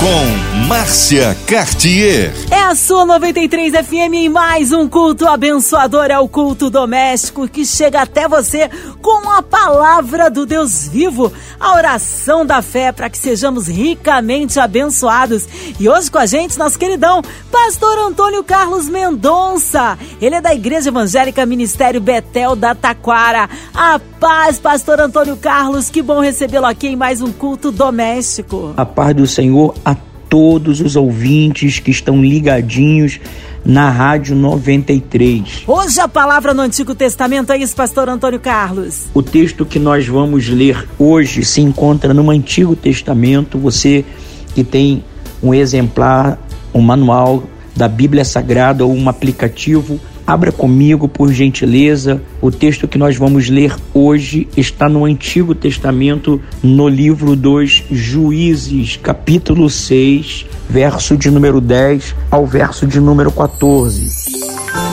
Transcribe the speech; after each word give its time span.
Com 0.00 0.66
Márcia 0.66 1.36
Cartier. 1.46 2.32
É 2.50 2.62
a 2.62 2.74
sua 2.74 3.04
93 3.04 3.74
FM 3.84 4.14
em 4.14 4.28
mais 4.30 4.72
um 4.72 4.88
culto 4.88 5.26
abençoador. 5.26 6.06
É 6.06 6.18
o 6.18 6.26
culto 6.26 6.70
doméstico 6.70 7.46
que 7.46 7.66
chega 7.66 8.00
até 8.00 8.26
você 8.26 8.70
com 9.02 9.28
a 9.28 9.42
palavra 9.42 10.30
do 10.30 10.46
Deus 10.46 10.88
vivo, 10.88 11.30
a 11.58 11.74
oração 11.74 12.46
da 12.46 12.62
fé 12.62 12.92
para 12.92 13.10
que 13.10 13.18
sejamos 13.18 13.66
ricamente 13.66 14.58
abençoados. 14.58 15.46
E 15.78 15.86
hoje 15.86 16.10
com 16.10 16.18
a 16.18 16.24
gente, 16.24 16.58
nosso 16.58 16.78
queridão, 16.78 17.20
Pastor 17.50 17.98
Antônio 17.98 18.42
Carlos 18.42 18.88
Mendonça. 18.88 19.98
Ele 20.18 20.36
é 20.36 20.40
da 20.40 20.54
Igreja 20.54 20.88
Evangélica 20.88 21.44
Ministério 21.44 22.00
Betel 22.00 22.56
da 22.56 22.74
Taquara. 22.74 23.50
A 23.74 24.00
paz, 24.18 24.58
Pastor 24.58 25.00
Antônio 25.00 25.36
Carlos. 25.36 25.90
Que 25.90 26.00
bom 26.00 26.20
recebê-lo 26.20 26.66
aqui 26.66 26.88
em 26.88 26.96
mais 26.96 27.20
um 27.20 27.32
culto 27.32 27.70
doméstico. 27.72 28.72
A 28.76 28.86
paz 28.86 29.14
do 29.14 29.26
Senhor 29.26 29.74
todos 30.30 30.80
os 30.80 30.94
ouvintes 30.94 31.80
que 31.80 31.90
estão 31.90 32.22
ligadinhos 32.22 33.20
na 33.64 33.90
Rádio 33.90 34.34
93. 34.36 35.64
Hoje 35.66 36.00
a 36.00 36.08
palavra 36.08 36.54
no 36.54 36.62
Antigo 36.62 36.94
Testamento 36.94 37.52
é 37.52 37.58
isso, 37.58 37.74
pastor 37.74 38.08
Antônio 38.08 38.38
Carlos. 38.38 39.08
O 39.12 39.22
texto 39.22 39.66
que 39.66 39.78
nós 39.78 40.06
vamos 40.06 40.48
ler 40.48 40.88
hoje 40.98 41.44
se 41.44 41.60
encontra 41.60 42.14
no 42.14 42.30
Antigo 42.30 42.74
Testamento. 42.74 43.58
Você 43.58 44.04
que 44.54 44.64
tem 44.64 45.04
um 45.42 45.52
exemplar, 45.52 46.38
um 46.72 46.80
manual 46.80 47.42
da 47.76 47.88
Bíblia 47.88 48.24
Sagrada 48.24 48.84
ou 48.84 48.94
um 48.94 49.08
aplicativo, 49.08 50.00
Abra 50.30 50.52
comigo, 50.52 51.08
por 51.08 51.32
gentileza. 51.32 52.22
O 52.40 52.52
texto 52.52 52.86
que 52.86 52.96
nós 52.96 53.16
vamos 53.16 53.48
ler 53.48 53.74
hoje 53.92 54.46
está 54.56 54.88
no 54.88 55.04
Antigo 55.04 55.56
Testamento, 55.56 56.40
no 56.62 56.88
livro 56.88 57.34
dos 57.34 57.82
Juízes, 57.90 58.96
capítulo 58.96 59.68
6, 59.68 60.46
verso 60.68 61.16
de 61.16 61.32
número 61.32 61.60
10 61.60 62.14
ao 62.30 62.46
verso 62.46 62.86
de 62.86 63.00
número 63.00 63.32
14. 63.32 64.08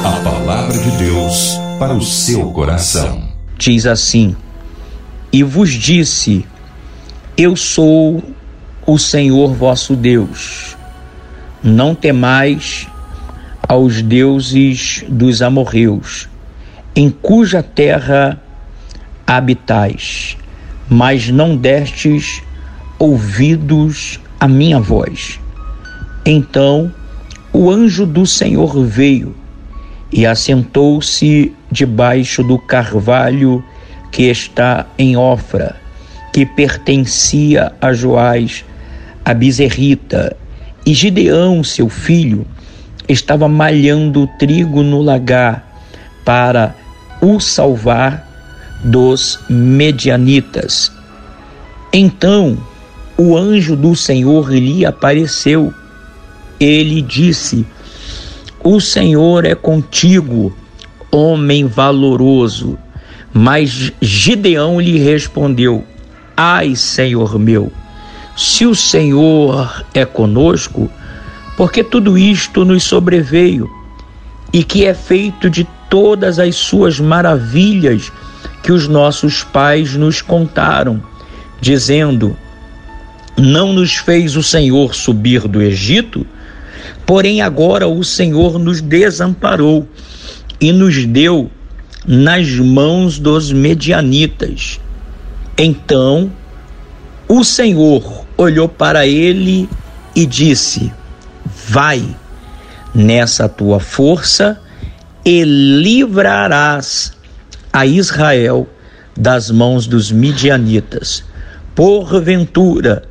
A 0.03 0.11
palavra 0.23 0.75
de 0.75 0.89
Deus 0.97 1.55
para 1.77 1.93
o 1.93 2.01
seu 2.01 2.49
coração. 2.49 3.21
Diz 3.59 3.85
assim: 3.85 4.35
E 5.31 5.43
vos 5.43 5.69
disse: 5.69 6.47
Eu 7.37 7.55
sou 7.55 8.23
o 8.87 8.97
Senhor 8.97 9.53
vosso 9.53 9.95
Deus. 9.95 10.75
Não 11.61 11.93
temais 11.93 12.87
aos 13.67 14.01
deuses 14.01 15.03
dos 15.07 15.41
amorreus, 15.41 16.29
em 16.95 17.09
cuja 17.09 17.61
terra 17.61 18.41
habitais, 19.25 20.37
mas 20.89 21.29
não 21.29 21.55
destes 21.55 22.41
ouvidos 22.97 24.19
à 24.39 24.47
minha 24.47 24.79
voz. 24.79 25.39
Então 26.25 26.93
o 27.51 27.69
anjo 27.69 28.05
do 28.05 28.25
Senhor 28.25 28.83
veio 28.85 29.35
e 30.11 30.25
assentou-se 30.25 31.53
debaixo 31.71 32.43
do 32.43 32.57
carvalho 32.57 33.63
que 34.11 34.23
está 34.23 34.85
em 34.97 35.17
Ofra, 35.17 35.75
que 36.33 36.45
pertencia 36.45 37.73
a 37.81 37.93
Joás, 37.93 38.63
a 39.25 39.33
Bezerrita, 39.33 40.35
e 40.85 40.93
Gideão, 40.93 41.63
seu 41.63 41.89
filho, 41.89 42.47
estava 43.07 43.47
malhando 43.47 44.27
trigo 44.39 44.83
no 44.83 45.01
lagar 45.01 45.65
para 46.25 46.75
o 47.21 47.39
salvar 47.39 48.27
dos 48.83 49.39
medianitas. 49.49 50.91
Então 51.91 52.57
o 53.17 53.35
anjo 53.35 53.75
do 53.75 53.95
Senhor 53.95 54.51
lhe 54.51 54.85
apareceu. 54.85 55.73
Ele 56.59 57.01
disse: 57.01 57.65
O 58.63 58.79
Senhor 58.79 59.45
é 59.45 59.55
contigo, 59.55 60.55
homem 61.11 61.65
valoroso. 61.65 62.77
Mas 63.33 63.91
Gideão 64.01 64.79
lhe 64.79 64.99
respondeu: 64.99 65.83
Ai, 66.35 66.75
Senhor 66.75 67.39
meu, 67.39 67.71
se 68.35 68.65
o 68.65 68.75
Senhor 68.75 69.83
é 69.93 70.05
conosco, 70.05 70.89
porque 71.57 71.83
tudo 71.83 72.15
isto 72.15 72.63
nos 72.63 72.83
sobreveio 72.83 73.67
e 74.53 74.63
que 74.63 74.85
é 74.85 74.93
feito 74.93 75.49
de 75.49 75.67
todas 75.89 76.37
as 76.37 76.55
suas 76.55 76.99
maravilhas 76.99 78.11
que 78.61 78.71
os 78.71 78.87
nossos 78.87 79.43
pais 79.43 79.95
nos 79.95 80.21
contaram, 80.21 81.01
dizendo: 81.59 82.37
Não 83.35 83.73
nos 83.73 83.95
fez 83.95 84.37
o 84.37 84.43
Senhor 84.43 84.93
subir 84.93 85.47
do 85.47 85.61
Egito, 85.61 86.25
porém 87.05 87.41
agora 87.41 87.87
o 87.87 88.03
Senhor 88.03 88.59
nos 88.59 88.79
desamparou 88.79 89.89
e 90.61 90.71
nos 90.71 91.05
deu 91.05 91.49
nas 92.05 92.47
mãos 92.51 93.17
dos 93.17 93.51
medianitas. 93.51 94.79
Então 95.57 96.31
o 97.27 97.43
Senhor 97.43 98.25
olhou 98.37 98.69
para 98.69 99.07
ele 99.07 99.67
e 100.15 100.25
disse: 100.25 100.91
Vai 101.69 102.15
nessa 102.95 103.49
tua 103.49 103.77
força 103.77 104.57
e 105.25 105.43
livrarás 105.43 107.11
a 107.73 107.85
Israel 107.85 108.65
das 109.17 109.51
mãos 109.51 109.85
dos 109.85 110.09
midianitas. 110.09 111.25
Porventura 111.75 113.03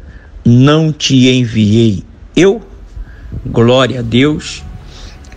não 0.42 0.90
te 0.90 1.28
enviei 1.28 2.02
eu? 2.34 2.66
Glória 3.44 3.98
a 4.00 4.02
Deus 4.02 4.62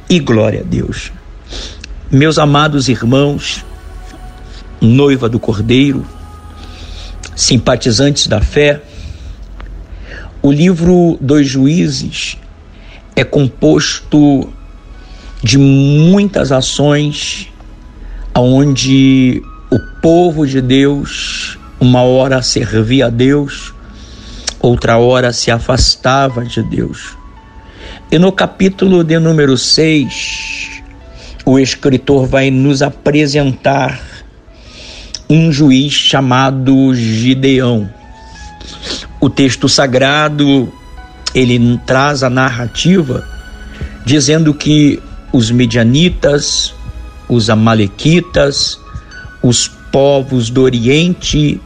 e 0.10 0.18
glória 0.18 0.62
a 0.62 0.64
Deus. 0.64 1.12
Meus 2.10 2.38
amados 2.38 2.88
irmãos, 2.88 3.66
noiva 4.80 5.28
do 5.28 5.42
Cordeiro, 5.42 6.06
simpatizantes 7.36 8.28
da 8.28 8.40
fé, 8.40 8.82
o 10.42 10.54
livro 10.54 11.18
dos 11.20 11.46
Juízes 11.46 12.38
é 13.20 13.24
composto 13.26 14.48
de 15.44 15.58
muitas 15.58 16.54
ações 16.54 17.52
onde 18.34 19.44
o 19.70 19.78
povo 20.02 20.48
de 20.48 20.62
Deus 20.62 21.58
uma 21.82 22.02
hora 22.02 22.42
servia 22.42 23.08
a 23.08 23.10
Deus, 23.10 23.74
outra 24.62 24.98
hora 24.98 25.34
se 25.34 25.52
afastava 25.52 26.46
de 26.46 26.64
Deus. 26.64 27.18
E 28.10 28.18
no 28.18 28.32
capítulo 28.32 29.04
de 29.04 29.20
número 29.20 29.58
6, 29.58 30.82
o 31.46 31.60
escritor 31.60 32.26
vai 32.26 32.50
nos 32.50 32.82
apresentar 32.82 34.00
um 35.30 35.52
juiz 35.52 35.92
chamado 35.92 36.96
Gideão. 36.96 37.94
O 39.20 39.30
texto 39.30 39.68
sagrado 39.68 40.72
ele 41.34 41.80
traz 41.86 42.24
a 42.24 42.30
narrativa 42.30 43.28
dizendo 44.06 44.54
que 44.54 45.02
os 45.32 45.52
medianitas, 45.52 46.74
os 47.28 47.50
amalequitas, 47.50 48.80
os 49.42 49.68
povos 49.92 50.50
do 50.50 50.64
Oriente 50.64 51.62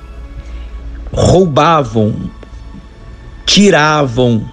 roubavam, 1.12 2.30
tiravam 3.46 4.44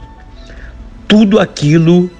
tudo 1.09 1.39
aquilo 1.39 2.11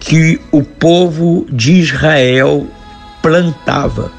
que 0.00 0.40
o 0.52 0.62
povo 0.62 1.46
de 1.50 1.72
Israel 1.74 2.66
plantava. 3.22 4.12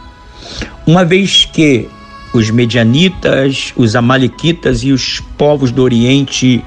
Uma 0.85 1.05
vez 1.05 1.45
que 1.45 1.87
os 2.33 2.49
medianitas, 2.49 3.73
os 3.75 3.95
amalequitas 3.95 4.83
e 4.83 4.91
os 4.91 5.19
povos 5.37 5.71
do 5.71 5.83
Oriente 5.83 6.63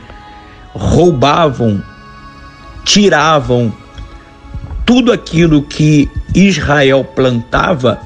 roubavam, 0.75 1.83
tiravam 2.85 3.73
tudo 4.85 5.13
aquilo 5.13 5.63
que 5.63 6.09
Israel 6.35 7.05
plantava, 7.05 8.01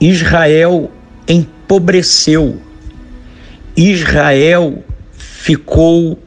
Israel 0.00 0.90
empobreceu. 1.26 2.60
Israel 3.76 4.84
ficou 5.12 6.18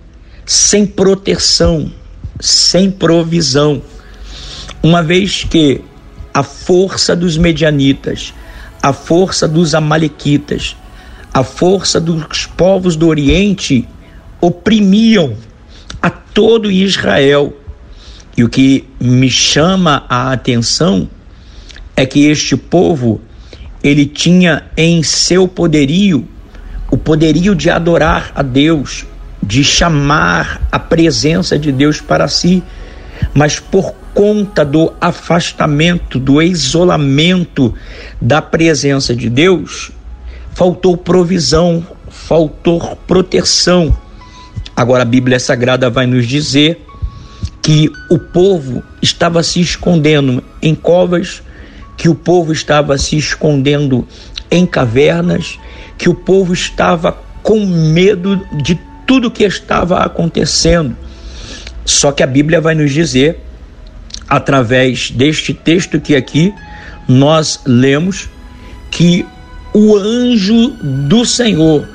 sem 0.45 0.85
proteção, 0.85 1.91
sem 2.39 2.89
provisão, 2.89 3.81
uma 4.81 5.03
vez 5.03 5.44
que 5.44 5.81
a 6.33 6.44
força 6.44 7.15
dos 7.15 7.38
medianitas, 7.38 8.33
a 8.81 8.94
força 8.94 9.47
dos 9.47 9.75
amalequitas, 9.75 10.75
a 11.33 11.44
força 11.44 12.00
dos 12.00 12.45
povos 12.45 12.95
do 12.95 13.07
Oriente 13.07 13.88
oprimiam 14.41 15.35
a 16.01 16.10
todo 16.10 16.72
Israel. 16.72 17.54
E 18.38 18.44
o 18.44 18.50
que 18.50 18.88
me 19.00 19.30
chama 19.30 20.06
a 20.07 20.31
atenção 20.31 21.10
é 21.96 22.06
que 22.06 22.28
este 22.28 22.56
povo 22.56 23.19
ele 23.84 24.06
tinha 24.06 24.63
em 24.78 25.04
seu 25.04 25.48
poderio 25.48 26.28
o 26.92 26.98
poderio 26.98 27.54
de 27.56 27.69
adorar 27.69 28.31
a 28.34 28.42
Deus, 28.42 29.06
de 29.44 29.63
chamar 29.63 30.62
a 30.72 30.80
presença 30.80 31.57
de 31.57 31.72
Deus 31.72 32.02
para 32.02 32.28
si, 32.28 32.63
mas 33.34 33.60
por 33.60 33.94
conta 34.13 34.66
do 34.66 34.92
afastamento, 35.00 36.19
do 36.19 36.42
isolamento 36.42 37.74
da 38.19 38.42
presença 38.42 39.16
de 39.16 39.30
Deus, 39.30 39.92
faltou 40.54 40.98
provisão, 40.98 41.86
faltou 42.10 42.98
proteção. 43.07 43.95
Agora 44.80 45.02
a 45.02 45.06
Bíblia 45.06 45.42
Sagrada 45.42 45.90
vai 45.90 46.08
nos 46.08 46.26
dizer 46.26 46.88
que 47.62 47.92
o 48.10 48.18
povo 48.18 48.81
estava 49.02 49.44
se 49.44 49.60
escondendo 49.60 50.42
em 50.62 50.74
covas, 50.74 51.44
que 51.98 52.08
o 52.08 52.16
povo 52.16 52.54
estava 52.54 52.98
se 52.98 53.18
escondendo 53.18 54.08
em 54.50 54.66
cavernas, 54.66 55.60
que 55.98 56.08
o 56.08 56.16
povo 56.16 56.54
estava 56.54 57.12
com 57.44 57.66
medo 57.66 58.42
de 58.64 58.80
tudo 59.06 59.30
que 59.30 59.44
estava 59.44 60.00
acontecendo. 60.00 60.96
Só 61.84 62.14
que 62.14 62.24
a 62.24 62.28
Bíblia 62.28 62.62
vai 62.62 62.74
nos 62.74 62.94
dizer, 62.94 63.38
através 64.30 65.12
deste 65.12 65.54
texto 65.54 66.00
que 66.00 66.16
aqui 66.16 66.54
nós 67.06 67.60
lemos, 67.66 68.30
que 68.90 69.26
o 69.74 69.98
anjo 69.98 70.70
do 70.81 71.26
Senhor 71.26 71.86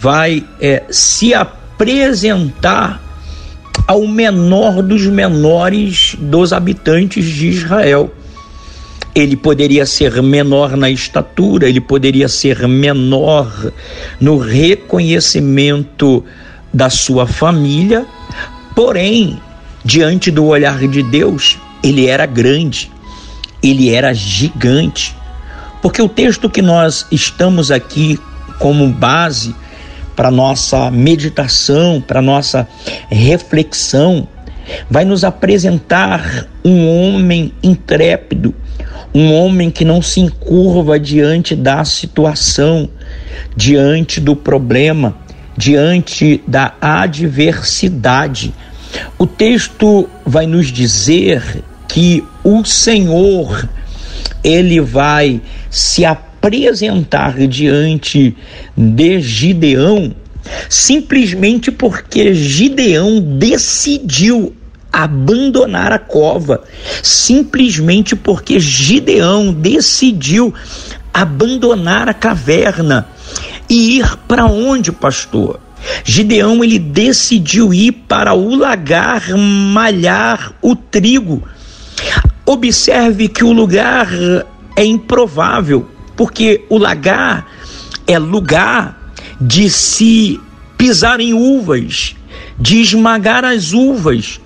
vai 0.00 0.42
é, 0.58 0.84
se 0.88 1.34
apresentar 1.78 3.00
ao 3.86 4.04
menor 4.06 4.82
dos 4.82 5.06
menores 5.06 6.16
dos 6.18 6.52
habitantes 6.52 7.24
de 7.24 7.48
Israel. 7.48 8.12
Ele 9.14 9.36
poderia 9.36 9.86
ser 9.86 10.20
menor 10.20 10.76
na 10.76 10.90
estatura, 10.90 11.68
ele 11.68 11.80
poderia 11.80 12.28
ser 12.28 12.66
menor 12.66 13.72
no 14.20 14.38
reconhecimento 14.38 16.24
da 16.74 16.90
sua 16.90 17.26
família, 17.26 18.04
porém, 18.74 19.40
diante 19.84 20.30
do 20.30 20.46
olhar 20.46 20.86
de 20.86 21.02
Deus, 21.02 21.58
ele 21.82 22.06
era 22.06 22.26
grande, 22.26 22.90
ele 23.62 23.88
era 23.88 24.12
gigante. 24.12 25.16
Porque 25.80 26.02
o 26.02 26.08
texto 26.08 26.50
que 26.50 26.60
nós 26.60 27.06
estamos 27.10 27.70
aqui 27.70 28.18
como 28.58 28.88
base 28.88 29.54
para 30.18 30.32
nossa 30.32 30.90
meditação, 30.90 32.02
para 32.04 32.20
nossa 32.20 32.66
reflexão, 33.08 34.26
vai 34.90 35.04
nos 35.04 35.22
apresentar 35.22 36.48
um 36.64 36.88
homem 36.88 37.52
intrépido, 37.62 38.52
um 39.14 39.32
homem 39.32 39.70
que 39.70 39.84
não 39.84 40.02
se 40.02 40.18
encurva 40.18 40.98
diante 40.98 41.54
da 41.54 41.84
situação, 41.84 42.88
diante 43.54 44.20
do 44.20 44.34
problema, 44.34 45.16
diante 45.56 46.42
da 46.48 46.74
adversidade. 46.80 48.52
O 49.16 49.24
texto 49.24 50.08
vai 50.26 50.48
nos 50.48 50.66
dizer 50.66 51.62
que 51.86 52.24
o 52.42 52.64
Senhor 52.64 53.68
ele 54.42 54.80
vai 54.80 55.40
se 55.70 56.04
apresentar 56.04 56.27
diante 57.48 58.36
de 58.76 59.20
Gideão 59.20 60.14
simplesmente 60.68 61.70
porque 61.70 62.34
Gideão 62.34 63.20
decidiu 63.20 64.54
abandonar 64.92 65.92
a 65.92 65.98
cova, 65.98 66.64
simplesmente 67.02 68.16
porque 68.16 68.58
Gideão 68.58 69.52
decidiu 69.52 70.52
abandonar 71.12 72.08
a 72.08 72.14
caverna 72.14 73.06
e 73.68 73.98
ir 73.98 74.16
para 74.26 74.46
onde, 74.46 74.90
pastor? 74.90 75.60
Gideão 76.04 76.64
ele 76.64 76.78
decidiu 76.78 77.72
ir 77.72 77.92
para 77.92 78.34
o 78.34 78.56
lagar 78.56 79.36
malhar 79.36 80.52
o 80.60 80.74
trigo. 80.74 81.42
Observe 82.44 83.28
que 83.28 83.44
o 83.44 83.52
lugar 83.52 84.08
é 84.74 84.84
improvável, 84.84 85.86
porque 86.18 86.64
o 86.68 86.76
lagar 86.76 87.46
é 88.04 88.18
lugar 88.18 89.12
de 89.40 89.70
se 89.70 90.40
pisar 90.76 91.20
em 91.20 91.32
uvas, 91.32 92.16
de 92.58 92.80
esmagar 92.80 93.44
as 93.44 93.72
uvas. 93.72 94.40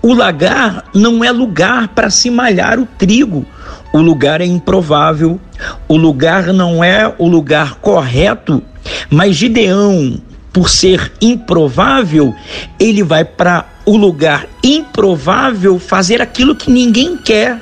O 0.00 0.14
lagar 0.14 0.84
não 0.94 1.22
é 1.22 1.30
lugar 1.30 1.88
para 1.88 2.08
se 2.08 2.30
malhar 2.30 2.80
o 2.80 2.86
trigo. 2.86 3.44
O 3.92 3.98
lugar 3.98 4.40
é 4.40 4.46
improvável, 4.46 5.38
o 5.86 5.98
lugar 5.98 6.46
não 6.46 6.82
é 6.82 7.14
o 7.18 7.28
lugar 7.28 7.74
correto, 7.74 8.62
mas 9.10 9.36
Gideão, 9.36 10.18
por 10.50 10.70
ser 10.70 11.12
improvável, 11.20 12.34
ele 12.80 13.02
vai 13.02 13.24
para 13.24 13.66
o 13.84 13.98
lugar 13.98 14.46
improvável 14.64 15.78
fazer 15.78 16.22
aquilo 16.22 16.56
que 16.56 16.70
ninguém 16.70 17.18
quer. 17.18 17.60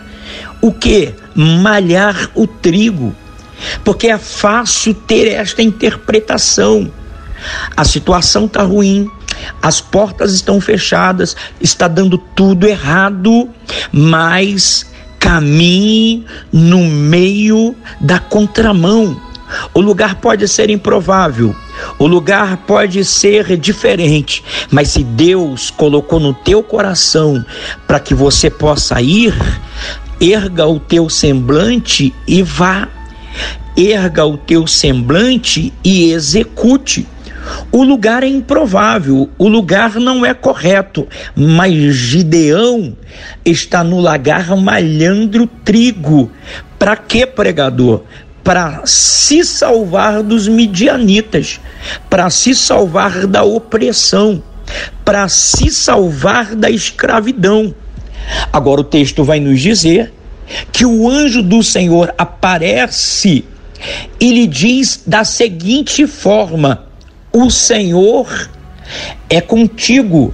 O 0.62 0.70
que? 0.70 1.12
Malhar 1.34 2.30
o 2.34 2.46
trigo. 2.46 3.12
Porque 3.84 4.08
é 4.08 4.18
fácil 4.18 4.94
ter 4.94 5.28
esta 5.28 5.62
interpretação. 5.62 6.90
A 7.76 7.84
situação 7.84 8.46
está 8.46 8.62
ruim, 8.62 9.10
as 9.62 9.80
portas 9.80 10.32
estão 10.32 10.60
fechadas, 10.60 11.36
está 11.60 11.86
dando 11.86 12.18
tudo 12.18 12.66
errado, 12.66 13.48
mas 13.92 14.86
caminhe 15.18 16.24
no 16.52 16.84
meio 16.84 17.74
da 18.00 18.18
contramão. 18.18 19.20
O 19.72 19.80
lugar 19.80 20.16
pode 20.16 20.48
ser 20.48 20.70
improvável, 20.70 21.54
o 21.98 22.06
lugar 22.06 22.56
pode 22.58 23.04
ser 23.04 23.56
diferente, 23.56 24.42
mas 24.70 24.88
se 24.88 25.04
Deus 25.04 25.70
colocou 25.70 26.18
no 26.18 26.34
teu 26.34 26.62
coração 26.62 27.44
para 27.86 28.00
que 28.00 28.12
você 28.12 28.50
possa 28.50 29.00
ir, 29.00 29.34
erga 30.20 30.66
o 30.66 30.80
teu 30.80 31.08
semblante 31.08 32.12
e 32.26 32.42
vá. 32.42 32.88
Erga 33.76 34.24
o 34.24 34.36
teu 34.36 34.66
semblante 34.66 35.72
e 35.84 36.10
execute. 36.12 37.06
O 37.70 37.82
lugar 37.82 38.22
é 38.22 38.26
improvável, 38.26 39.30
o 39.38 39.48
lugar 39.48 39.96
não 39.96 40.24
é 40.24 40.34
correto, 40.34 41.06
mas 41.34 41.94
Gideão 41.94 42.96
está 43.44 43.84
no 43.84 44.00
lagar 44.00 44.56
malhando 44.56 45.46
trigo. 45.46 46.30
Para 46.78 46.96
que, 46.96 47.26
pregador? 47.26 48.02
Para 48.42 48.82
se 48.84 49.44
salvar 49.44 50.22
dos 50.22 50.48
midianitas, 50.48 51.60
para 52.08 52.30
se 52.30 52.54
salvar 52.54 53.26
da 53.26 53.42
opressão, 53.42 54.42
para 55.04 55.28
se 55.28 55.70
salvar 55.70 56.54
da 56.54 56.70
escravidão. 56.70 57.74
Agora 58.52 58.80
o 58.80 58.84
texto 58.84 59.24
vai 59.24 59.40
nos 59.40 59.60
dizer 59.60 60.12
que 60.72 60.84
o 60.84 61.08
anjo 61.08 61.42
do 61.42 61.62
Senhor 61.62 62.14
aparece 62.16 63.44
e 64.20 64.32
lhe 64.32 64.46
diz 64.46 65.02
da 65.06 65.24
seguinte 65.24 66.06
forma: 66.06 66.86
o 67.32 67.50
Senhor 67.50 68.50
é 69.28 69.40
contigo, 69.40 70.32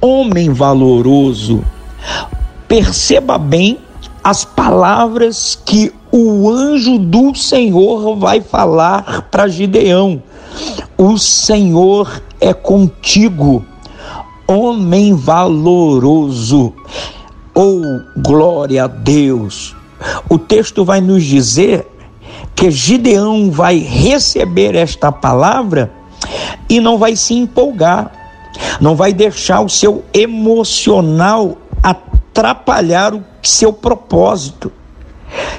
homem 0.00 0.50
valoroso. 0.52 1.64
Perceba 2.68 3.38
bem 3.38 3.78
as 4.22 4.44
palavras 4.44 5.58
que 5.64 5.92
o 6.10 6.48
anjo 6.50 6.98
do 6.98 7.34
Senhor 7.34 8.16
vai 8.16 8.40
falar 8.40 9.28
para 9.30 9.48
Gideão. 9.48 10.22
O 10.96 11.18
Senhor 11.18 12.22
é 12.40 12.52
contigo, 12.52 13.64
homem 14.46 15.14
valoroso. 15.14 16.72
Oh, 17.54 18.00
glória 18.16 18.84
a 18.84 18.86
Deus! 18.88 19.76
O 20.28 20.38
texto 20.38 20.84
vai 20.84 21.00
nos 21.00 21.24
dizer 21.24 21.86
que 22.54 22.70
Gideão 22.70 23.50
vai 23.50 23.78
receber 23.78 24.74
esta 24.74 25.12
palavra 25.12 25.92
e 26.68 26.80
não 26.80 26.98
vai 26.98 27.14
se 27.14 27.34
empolgar, 27.34 28.10
não 28.80 28.96
vai 28.96 29.12
deixar 29.12 29.60
o 29.60 29.68
seu 29.68 30.04
emocional 30.12 31.56
atrapalhar 31.80 33.14
o 33.14 33.22
seu 33.42 33.72
propósito. 33.72 34.72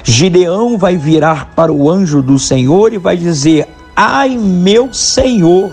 Gideão 0.04 0.76
vai 0.76 0.96
virar 0.96 1.54
para 1.54 1.72
o 1.72 1.90
anjo 1.90 2.20
do 2.20 2.38
Senhor 2.38 2.92
e 2.92 2.98
vai 2.98 3.16
dizer: 3.16 3.68
Ai, 3.94 4.36
meu 4.36 4.92
Senhor, 4.92 5.72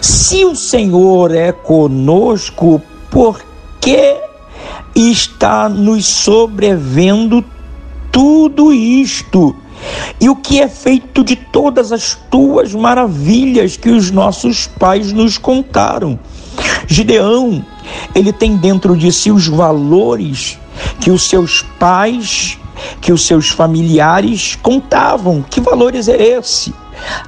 se 0.00 0.44
o 0.44 0.56
Senhor 0.56 1.34
é 1.34 1.52
conosco, 1.52 2.80
por 3.10 3.40
que 3.80 4.27
está 5.00 5.68
nos 5.68 6.06
sobrevendo 6.06 7.44
tudo 8.10 8.72
isto? 8.72 9.54
E 10.20 10.28
o 10.28 10.36
que 10.36 10.60
é 10.60 10.68
feito 10.68 11.22
de 11.22 11.36
todas 11.36 11.92
as 11.92 12.18
tuas 12.30 12.74
maravilhas 12.74 13.76
que 13.76 13.90
os 13.90 14.10
nossos 14.10 14.66
pais 14.66 15.12
nos 15.12 15.38
contaram? 15.38 16.18
Gideão, 16.86 17.64
ele 18.14 18.32
tem 18.32 18.56
dentro 18.56 18.96
de 18.96 19.12
si 19.12 19.30
os 19.30 19.46
valores 19.46 20.58
que 21.00 21.10
os 21.10 21.28
seus 21.28 21.62
pais, 21.78 22.58
que 23.00 23.12
os 23.12 23.24
seus 23.26 23.48
familiares 23.48 24.56
contavam. 24.60 25.44
Que 25.48 25.60
valores 25.60 26.08
é 26.08 26.38
esse? 26.38 26.74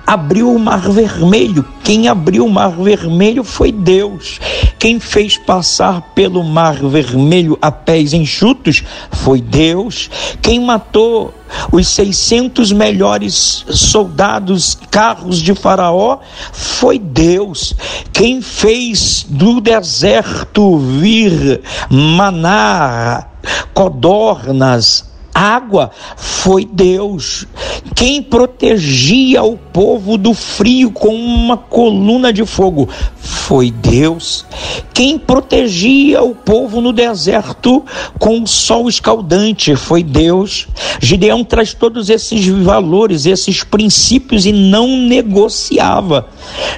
abriu 0.07 0.53
o 0.53 0.59
mar 0.59 0.91
vermelho. 0.91 1.65
Quem 1.83 2.09
abriu 2.09 2.45
o 2.45 2.50
mar 2.50 2.71
vermelho 2.71 3.45
foi 3.45 3.73
Deus. 3.73 4.41
Quem 4.81 4.99
fez 4.99 5.37
passar 5.37 6.01
pelo 6.15 6.43
mar 6.43 6.77
vermelho 6.77 7.59
a 7.61 7.71
pés 7.71 8.15
enxutos 8.15 8.83
foi 9.13 9.39
Deus. 9.39 10.09
Quem 10.41 10.59
matou 10.59 11.35
os 11.71 11.87
600 11.89 12.73
melhores 12.73 13.63
soldados, 13.69 14.79
carros 14.91 15.43
de 15.43 15.55
Faraó, 15.55 16.21
foi 16.55 16.99
Deus. 16.99 17.75
Quem 18.11 18.41
fez 18.41 19.27
do 19.29 19.61
deserto 19.61 20.79
vir 20.79 21.61
maná, 21.91 23.27
codornas, 23.75 25.10
água 25.35 25.91
foi 26.17 26.65
Deus. 26.65 27.47
Quem 27.95 28.23
protegia 28.23 29.43
o 29.43 29.57
povo 29.57 30.17
do 30.17 30.35
frio 30.35 30.91
com 30.91 31.15
uma 31.15 31.57
coluna 31.57 32.33
de 32.33 32.45
fogo 32.45 32.89
foi 33.17 33.71
Deus. 33.71 34.45
Quem 34.93 35.19
protegia 35.19 36.23
o 36.23 36.35
povo 36.35 36.81
no 36.81 36.93
deserto 36.93 37.85
com 38.19 38.43
o 38.43 38.47
sol 38.47 38.89
escaldante 38.89 39.75
foi 39.77 40.03
Deus. 40.03 40.67
Gideão 41.01 41.45
traz 41.45 41.73
todos 41.75 42.11
esses 42.11 42.47
valores, 42.47 43.27
esses 43.27 43.65
princípios 43.65 44.47
e 44.47 44.53
não 44.53 44.89
negociava. 44.97 46.29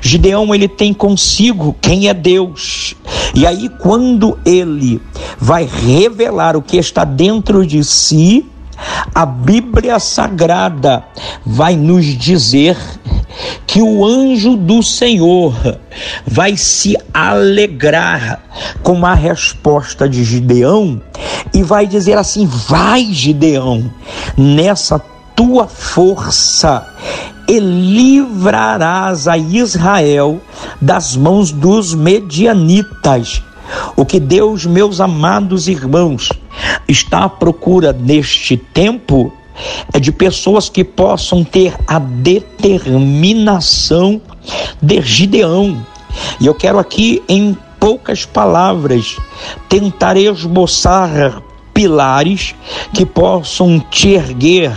Gideão 0.00 0.54
ele 0.54 0.68
tem 0.68 0.94
consigo 0.94 1.76
quem 1.80 2.08
é 2.08 2.14
Deus. 2.14 2.94
E 3.34 3.46
aí 3.46 3.68
quando 3.68 4.38
ele 4.44 5.00
vai 5.38 5.64
revelar 5.64 6.56
o 6.56 6.62
que 6.62 6.76
está 6.76 7.04
dentro 7.04 7.66
de 7.66 7.82
si, 7.82 8.46
a 9.14 9.26
Bíblia 9.26 9.98
Sagrada 9.98 11.04
vai 11.44 11.76
nos 11.76 12.04
dizer 12.06 12.76
que 13.66 13.80
o 13.80 14.04
anjo 14.04 14.56
do 14.56 14.82
Senhor 14.82 15.54
vai 16.26 16.56
se 16.56 16.96
alegrar 17.12 18.40
com 18.82 19.04
a 19.06 19.14
resposta 19.14 20.08
de 20.08 20.24
Gideão 20.24 21.00
e 21.54 21.62
vai 21.62 21.86
dizer 21.86 22.18
assim: 22.18 22.46
Vai, 22.46 23.04
Gideão, 23.12 23.90
nessa 24.36 24.98
tua 25.34 25.66
força 25.66 26.86
e 27.48 27.58
livrarás 27.58 29.26
a 29.26 29.36
Israel 29.36 30.40
das 30.80 31.16
mãos 31.16 31.50
dos 31.50 31.94
medianitas. 31.94 33.42
O 33.96 34.04
que 34.04 34.20
Deus, 34.20 34.66
meus 34.66 35.00
amados 35.00 35.68
irmãos, 35.68 36.28
está 36.88 37.24
à 37.24 37.28
procura 37.28 37.92
neste 37.92 38.56
tempo 38.56 39.32
é 39.92 40.00
de 40.00 40.10
pessoas 40.10 40.68
que 40.68 40.82
possam 40.82 41.44
ter 41.44 41.76
a 41.86 41.98
determinação 41.98 44.20
de 44.80 45.00
Gideão. 45.02 45.86
E 46.40 46.46
eu 46.46 46.54
quero 46.54 46.78
aqui, 46.78 47.22
em 47.28 47.56
poucas 47.78 48.24
palavras, 48.24 49.18
tentar 49.68 50.16
esboçar 50.16 51.42
pilares 51.72 52.54
que 52.92 53.04
possam 53.04 53.78
te 53.90 54.10
erguer, 54.10 54.72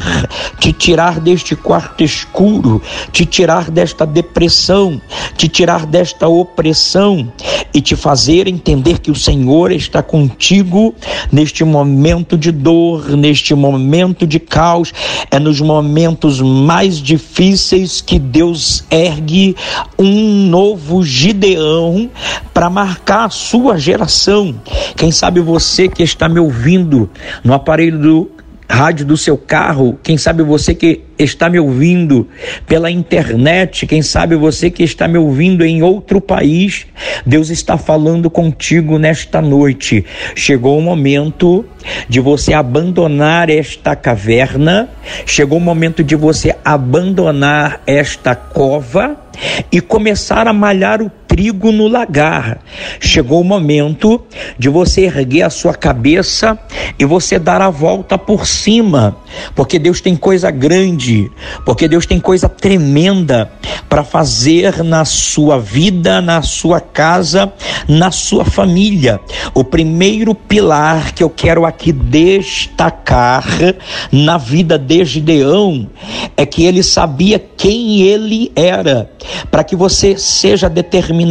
te 0.60 0.72
tirar 0.72 1.20
deste 1.20 1.56
quarto 1.56 2.04
escuro, 2.04 2.82
te 3.12 3.26
tirar 3.26 3.70
desta 3.70 4.06
depressão, 4.06 5.02
te 5.38 5.48
tirar 5.48 5.86
desta 5.86 6.28
opressão 6.28 7.32
e 7.74 7.82
te 7.82 7.96
fazer 7.96 8.48
entender 8.48 9.00
que 9.00 9.12
o 9.12 9.16
Senhor 9.16 9.72
está 9.72 10.02
contigo 10.02 10.96
neste 11.32 11.64
momento 11.64 12.38
de 12.38 12.52
dor, 12.52 13.10
neste 13.10 13.54
momento 13.54 14.26
de 14.26 14.40
caos, 14.40 14.94
é 15.30 15.40
nos 15.40 15.60
momentos 15.60 16.40
mais 16.40 16.98
difíceis 16.98 18.02
que 18.02 18.18
Deus 18.18 18.86
ergue 18.90 19.56
um 20.00 20.48
novo 20.48 21.04
Gideão 21.04 22.10
para 22.54 22.70
marcar 22.70 23.26
a 23.26 23.30
sua 23.30 23.78
geração. 23.78 24.56
Quem 24.96 25.12
sabe 25.12 25.42
você 25.42 25.90
que 25.90 26.04
está 26.04 26.30
me 26.30 26.40
ouvindo 26.40 26.85
ouvindo 26.86 27.10
no 27.44 27.54
aparelho 27.54 27.98
do 27.98 28.32
rádio 28.68 29.06
do 29.06 29.16
seu 29.16 29.38
carro, 29.38 30.00
quem 30.02 30.18
sabe 30.18 30.42
você 30.42 30.74
que 30.74 31.04
está 31.20 31.48
me 31.48 31.60
ouvindo 31.60 32.28
pela 32.66 32.90
internet, 32.90 33.86
quem 33.86 34.02
sabe 34.02 34.36
você 34.36 34.72
que 34.72 34.82
está 34.82 35.08
me 35.08 35.20
ouvindo 35.20 35.64
em 35.64 35.84
outro 35.84 36.20
país, 36.20 36.88
Deus 37.24 37.52
está 37.52 37.78
falando 37.78 38.28
contigo 38.28 38.98
nesta 38.98 39.40
noite. 39.40 40.04
Chegou 40.34 40.80
o 40.80 40.82
momento 40.82 41.64
de 42.10 42.20
você 42.20 42.54
abandonar 42.54 43.52
esta 43.52 43.96
caverna, 43.96 44.90
chegou 45.28 45.60
o 45.60 45.62
momento 45.62 46.04
de 46.04 46.16
você 46.16 46.56
abandonar 46.66 47.82
esta 47.86 48.36
cova 48.36 49.16
e 49.72 49.80
começar 49.80 50.48
a 50.48 50.54
malhar 50.54 51.04
o 51.04 51.10
trigo 51.36 51.70
no 51.70 51.90
lagar. 51.90 52.62
Chegou 52.98 53.42
o 53.42 53.44
momento 53.44 54.22
de 54.58 54.70
você 54.70 55.02
erguer 55.02 55.42
a 55.42 55.50
sua 55.50 55.74
cabeça 55.74 56.58
e 56.98 57.04
você 57.04 57.38
dar 57.38 57.62
a 57.62 57.70
volta 57.70 58.18
por 58.18 58.48
cima, 58.48 59.18
porque 59.54 59.78
Deus 59.78 60.00
tem 60.00 60.16
coisa 60.16 60.50
grande, 60.50 61.30
porque 61.66 61.90
Deus 61.90 62.06
tem 62.06 62.22
coisa 62.22 62.48
tremenda 62.48 63.52
para 63.90 64.02
fazer 64.02 64.82
na 64.82 65.04
sua 65.04 65.60
vida, 65.60 66.22
na 66.22 66.42
sua 66.42 66.80
casa, 66.80 67.52
na 67.86 68.12
sua 68.12 68.46
família. 68.46 69.20
O 69.54 69.62
primeiro 69.62 70.34
pilar 70.34 71.14
que 71.14 71.22
eu 71.22 71.30
quero 71.30 71.66
aqui 71.66 71.92
destacar 71.92 73.46
na 74.10 74.38
vida 74.38 74.78
de 74.78 75.04
Gideão 75.04 75.90
é 76.38 76.46
que 76.46 76.64
ele 76.64 76.82
sabia 76.82 77.38
quem 77.40 78.04
ele 78.04 78.54
era 78.56 79.10
para 79.52 79.64
que 79.64 79.76
você 79.76 80.18
seja 80.18 80.70
determinado, 80.70 81.25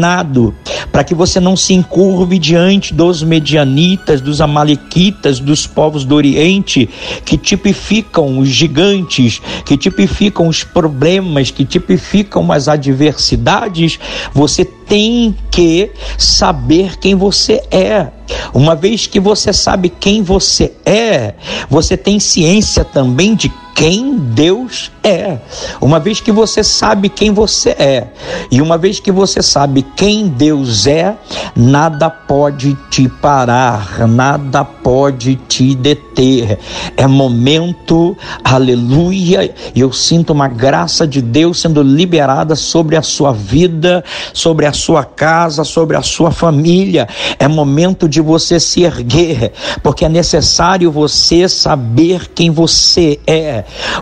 para 0.91 1.03
que 1.03 1.15
você 1.15 1.41
não 1.41 1.57
se 1.57 1.75
encurve 1.75 2.39
diante 2.39 2.95
dos 2.95 3.23
medianitas, 3.23 4.21
dos 4.21 4.41
amalequitas, 4.41 5.41
dos 5.41 5.67
povos 5.67 6.05
do 6.05 6.15
Oriente, 6.15 6.89
que 7.25 7.37
tipificam 7.37 8.39
os 8.39 8.49
gigantes, 8.49 9.41
que 9.65 9.77
tipificam 9.77 10.47
os 10.47 10.63
problemas, 10.63 11.51
que 11.51 11.65
tipificam 11.65 12.53
as 12.53 12.69
adversidades, 12.69 13.99
você 14.33 14.65
tem 14.65 15.35
que 15.51 15.91
saber 16.19 16.99
quem 16.99 17.15
você 17.15 17.63
é. 17.71 18.09
Uma 18.53 18.75
vez 18.75 19.07
que 19.07 19.19
você 19.19 19.53
sabe 19.53 19.89
quem 19.89 20.23
você 20.23 20.73
é, 20.85 21.35
você 21.69 21.97
tem 21.97 22.21
ciência 22.21 22.85
também 22.85 23.35
de 23.35 23.53
quem 23.75 24.17
Deus 24.17 24.91
é. 25.03 25.39
Uma 25.81 25.99
vez 25.99 26.21
que 26.21 26.31
você 26.31 26.63
sabe 26.63 27.09
quem 27.09 27.33
você 27.33 27.71
é, 27.71 28.09
e 28.51 28.63
uma 28.63 28.79
vez 28.79 29.01
que 29.01 29.11
você 29.11 29.43
sabe 29.43 29.83
quem 29.97 30.29
Deus 30.29 30.87
é, 30.87 31.17
nada 31.57 32.09
pode 32.09 32.75
te 32.89 33.09
parar, 33.09 34.07
nada 34.07 34.65
pode 34.65 35.35
te 35.35 35.75
deter. 35.75 36.59
É 36.97 37.07
momento, 37.07 38.17
aleluia, 38.45 39.53
e 39.75 39.81
eu 39.81 39.93
sinto 39.93 40.33
uma 40.33 40.47
graça 40.47 41.07
de 41.07 41.21
Deus 41.21 41.61
sendo 41.61 41.83
liberada 41.83 42.55
sobre 42.55 42.97
a 42.97 43.03
sua 43.03 43.33
vida, 43.33 44.05
sobre 44.33 44.67
a 44.67 44.73
sua 44.73 45.05
casa, 45.05 45.65
sobre 45.65 45.97
a 45.97 46.03
sua 46.03 46.31
família. 46.31 47.09
É 47.39 47.49
momento 47.49 48.09
de 48.09 48.21
você 48.21 48.61
se 48.61 48.83
erguer, 48.83 49.53
porque 49.83 50.05
é 50.05 50.09
necessário 50.09 50.93
você 50.93 51.49
saber 51.49 52.31
quem 52.35 52.51
você 52.51 53.19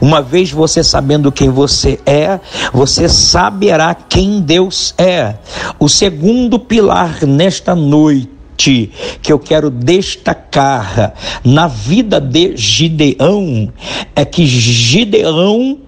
Uma 0.00 0.20
vez 0.20 0.50
você 0.50 0.82
sabendo 0.82 1.32
quem 1.32 1.50
você 1.50 2.00
é, 2.06 2.40
você 2.72 3.08
saberá 3.08 3.94
quem 3.94 4.40
Deus 4.40 4.94
é. 4.98 5.36
O 5.78 5.88
segundo 5.88 6.58
pilar 6.58 7.24
nesta 7.26 7.74
noite 7.74 8.30
que 9.20 9.32
eu 9.32 9.38
quero 9.38 9.70
destacar 9.70 11.14
na 11.44 11.66
vida 11.66 12.20
de 12.20 12.56
Gideão 12.56 13.72
é 14.14 14.24
que 14.24 14.46
Gideão 14.46 15.78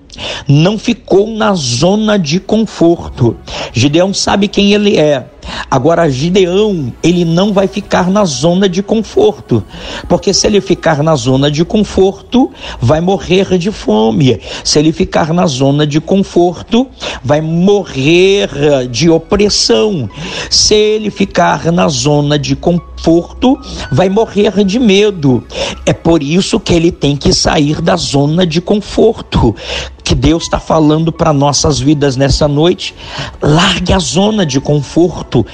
não 0.49 0.79
ficou 0.79 1.29
na 1.29 1.55
zona 1.55 2.19
de 2.19 2.41
conforto. 2.41 3.37
Gideão 3.73 4.13
sabe 4.13 4.49
quem 4.49 4.73
ele 4.73 4.97
é. 4.97 5.27
Agora, 5.71 6.09
Gideão, 6.09 6.93
ele 7.03 7.25
não 7.25 7.53
vai 7.53 7.67
ficar 7.67 8.09
na 8.09 8.25
zona 8.25 8.69
de 8.69 8.83
conforto, 8.83 9.63
porque 10.09 10.33
se 10.33 10.47
ele 10.47 10.61
ficar 10.61 11.03
na 11.03 11.15
zona 11.15 11.51
de 11.51 11.65
conforto, 11.65 12.51
vai 12.81 13.01
morrer 13.01 13.59
de 13.59 13.71
fome. 13.71 14.41
Se 14.63 14.79
ele 14.79 14.93
ficar 14.93 15.33
na 15.35 15.47
zona 15.47 15.87
de 15.87 16.01
conforto, 16.01 16.89
vai 17.23 17.41
morrer 17.41 18.49
de 18.91 19.11
opressão. 19.11 20.09
Se 20.49 20.75
ele 20.75 21.11
ficar 21.11 21.71
na 21.71 21.89
zona 21.89 22.39
de 22.39 22.57
conforto, 22.57 22.94
conforto 22.95 23.59
vai 23.91 24.09
morrer 24.09 24.65
de 24.65 24.79
medo. 24.79 25.45
É 25.85 25.93
por 25.93 26.23
isso 26.23 26.59
que 26.59 26.73
ele 26.73 26.91
tem 26.91 27.17
que 27.17 27.33
sair 27.33 27.81
da 27.81 27.97
zona 27.97 28.47
de 28.47 28.61
conforto. 28.61 29.55
Que 30.03 30.15
Deus 30.15 30.45
está 30.45 30.61
falando 30.61 31.11
para 31.11 31.33
nossas 31.33 31.79
vidas 31.79 32.17
nessa 32.17 32.47
noite. 32.47 32.95
Largue 33.43 33.93
a 33.93 33.99
zona 33.99 34.47
de 34.47 34.61
conforto 34.61 35.45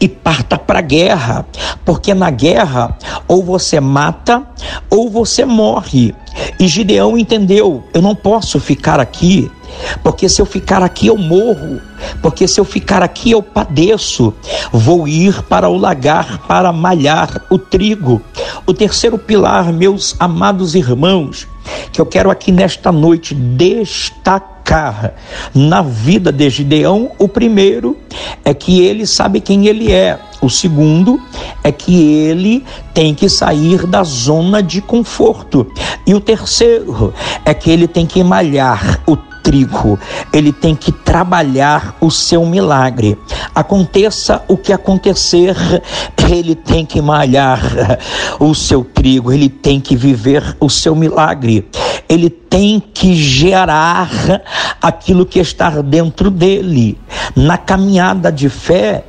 e 0.00 0.08
parta 0.08 0.58
para 0.58 0.80
a 0.80 0.82
guerra, 0.82 1.46
porque 1.84 2.12
na 2.12 2.30
guerra 2.30 2.96
ou 3.26 3.42
você 3.42 3.80
mata 3.80 4.42
ou 4.88 5.08
você 5.08 5.44
morre. 5.44 6.14
E 6.58 6.66
Gideão 6.66 7.16
entendeu: 7.16 7.84
eu 7.94 8.02
não 8.02 8.14
posso 8.14 8.58
ficar 8.58 8.98
aqui 9.00 9.50
porque 10.02 10.28
se 10.28 10.40
eu 10.40 10.46
ficar 10.46 10.82
aqui 10.82 11.06
eu 11.08 11.16
morro, 11.16 11.80
porque 12.22 12.46
se 12.46 12.60
eu 12.60 12.64
ficar 12.64 13.02
aqui 13.02 13.30
eu 13.30 13.42
padeço. 13.42 14.32
Vou 14.72 15.06
ir 15.06 15.42
para 15.42 15.68
o 15.68 15.76
lagar 15.76 16.38
para 16.46 16.72
malhar 16.72 17.42
o 17.50 17.58
trigo. 17.58 18.22
O 18.66 18.72
terceiro 18.72 19.18
pilar, 19.18 19.72
meus 19.72 20.14
amados 20.18 20.74
irmãos, 20.74 21.46
que 21.92 22.00
eu 22.00 22.06
quero 22.06 22.30
aqui 22.30 22.52
nesta 22.52 22.90
noite 22.90 23.34
destacar 23.34 25.14
na 25.54 25.82
vida 25.82 26.30
de 26.30 26.48
Gideão, 26.48 27.10
o 27.18 27.28
primeiro 27.28 27.96
é 28.44 28.54
que 28.54 28.80
ele 28.80 29.06
sabe 29.06 29.40
quem 29.40 29.66
ele 29.66 29.90
é. 29.92 30.18
O 30.40 30.48
segundo 30.48 31.20
é 31.62 31.70
que 31.70 32.02
ele 32.02 32.64
tem 32.94 33.14
que 33.14 33.28
sair 33.28 33.86
da 33.86 34.02
zona 34.02 34.62
de 34.62 34.80
conforto. 34.80 35.70
E 36.06 36.14
o 36.14 36.20
terceiro 36.20 37.12
é 37.44 37.52
que 37.52 37.70
ele 37.70 37.86
tem 37.86 38.06
que 38.06 38.22
malhar 38.24 39.00
o 39.06 39.16
trigo, 39.50 39.98
ele 40.32 40.52
tem 40.52 40.76
que 40.76 40.92
trabalhar 40.92 41.96
o 42.00 42.08
seu 42.08 42.46
milagre. 42.46 43.18
Aconteça 43.52 44.44
o 44.46 44.56
que 44.56 44.72
acontecer, 44.72 45.56
ele 46.30 46.54
tem 46.54 46.86
que 46.86 47.02
malhar 47.02 47.60
o 48.38 48.54
seu 48.54 48.84
trigo, 48.84 49.32
ele 49.32 49.48
tem 49.48 49.80
que 49.80 49.96
viver 49.96 50.56
o 50.60 50.70
seu 50.70 50.94
milagre. 50.94 51.68
Ele 52.08 52.30
tem 52.30 52.78
que 52.78 53.12
gerar 53.16 54.08
aquilo 54.80 55.26
que 55.26 55.40
está 55.40 55.82
dentro 55.82 56.30
dele. 56.30 56.96
Na 57.34 57.58
caminhada 57.58 58.30
de 58.30 58.48
fé, 58.48 59.04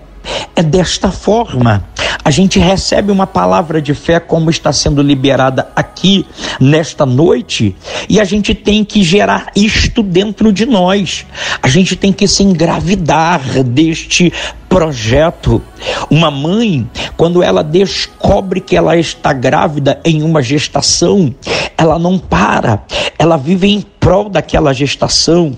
é 0.56 0.64
desta 0.64 1.12
forma 1.12 1.86
a 2.32 2.34
gente 2.34 2.60
recebe 2.60 3.12
uma 3.12 3.28
palavra 3.28 3.82
de 3.82 3.94
fé 3.94 4.18
como 4.18 4.50
está 4.50 4.72
sendo 4.72 5.02
liberada 5.02 5.68
aqui 5.76 6.26
nesta 6.62 7.06
noite 7.06 7.76
e 8.08 8.22
a 8.22 8.24
gente 8.24 8.56
tem 8.56 8.86
que 8.86 9.04
gerar 9.04 9.52
isto 9.54 10.02
dentro 10.02 10.54
de 10.54 10.66
nós. 10.66 11.26
A 11.62 11.68
gente 11.68 11.94
tem 11.94 12.14
que 12.14 12.30
se 12.30 12.42
engravidar 12.42 13.42
deste 13.66 14.32
projeto. 14.70 15.62
Uma 16.10 16.32
mãe, 16.32 16.90
quando 17.18 17.44
ela 17.44 17.66
descobre 17.66 18.62
que 18.62 18.78
ela 18.78 18.96
está 18.96 19.34
grávida 19.34 20.00
em 20.06 20.24
uma 20.24 20.42
gestação, 20.42 21.36
ela 21.78 22.00
não 22.00 22.18
para, 22.18 22.82
ela 23.20 23.36
vive 23.36 23.68
em 23.68 23.82
prol 24.00 24.30
daquela 24.30 24.72
gestação, 24.72 25.52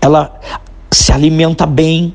ela 0.00 0.32
se 0.92 1.10
alimenta 1.10 1.66
bem, 1.66 2.14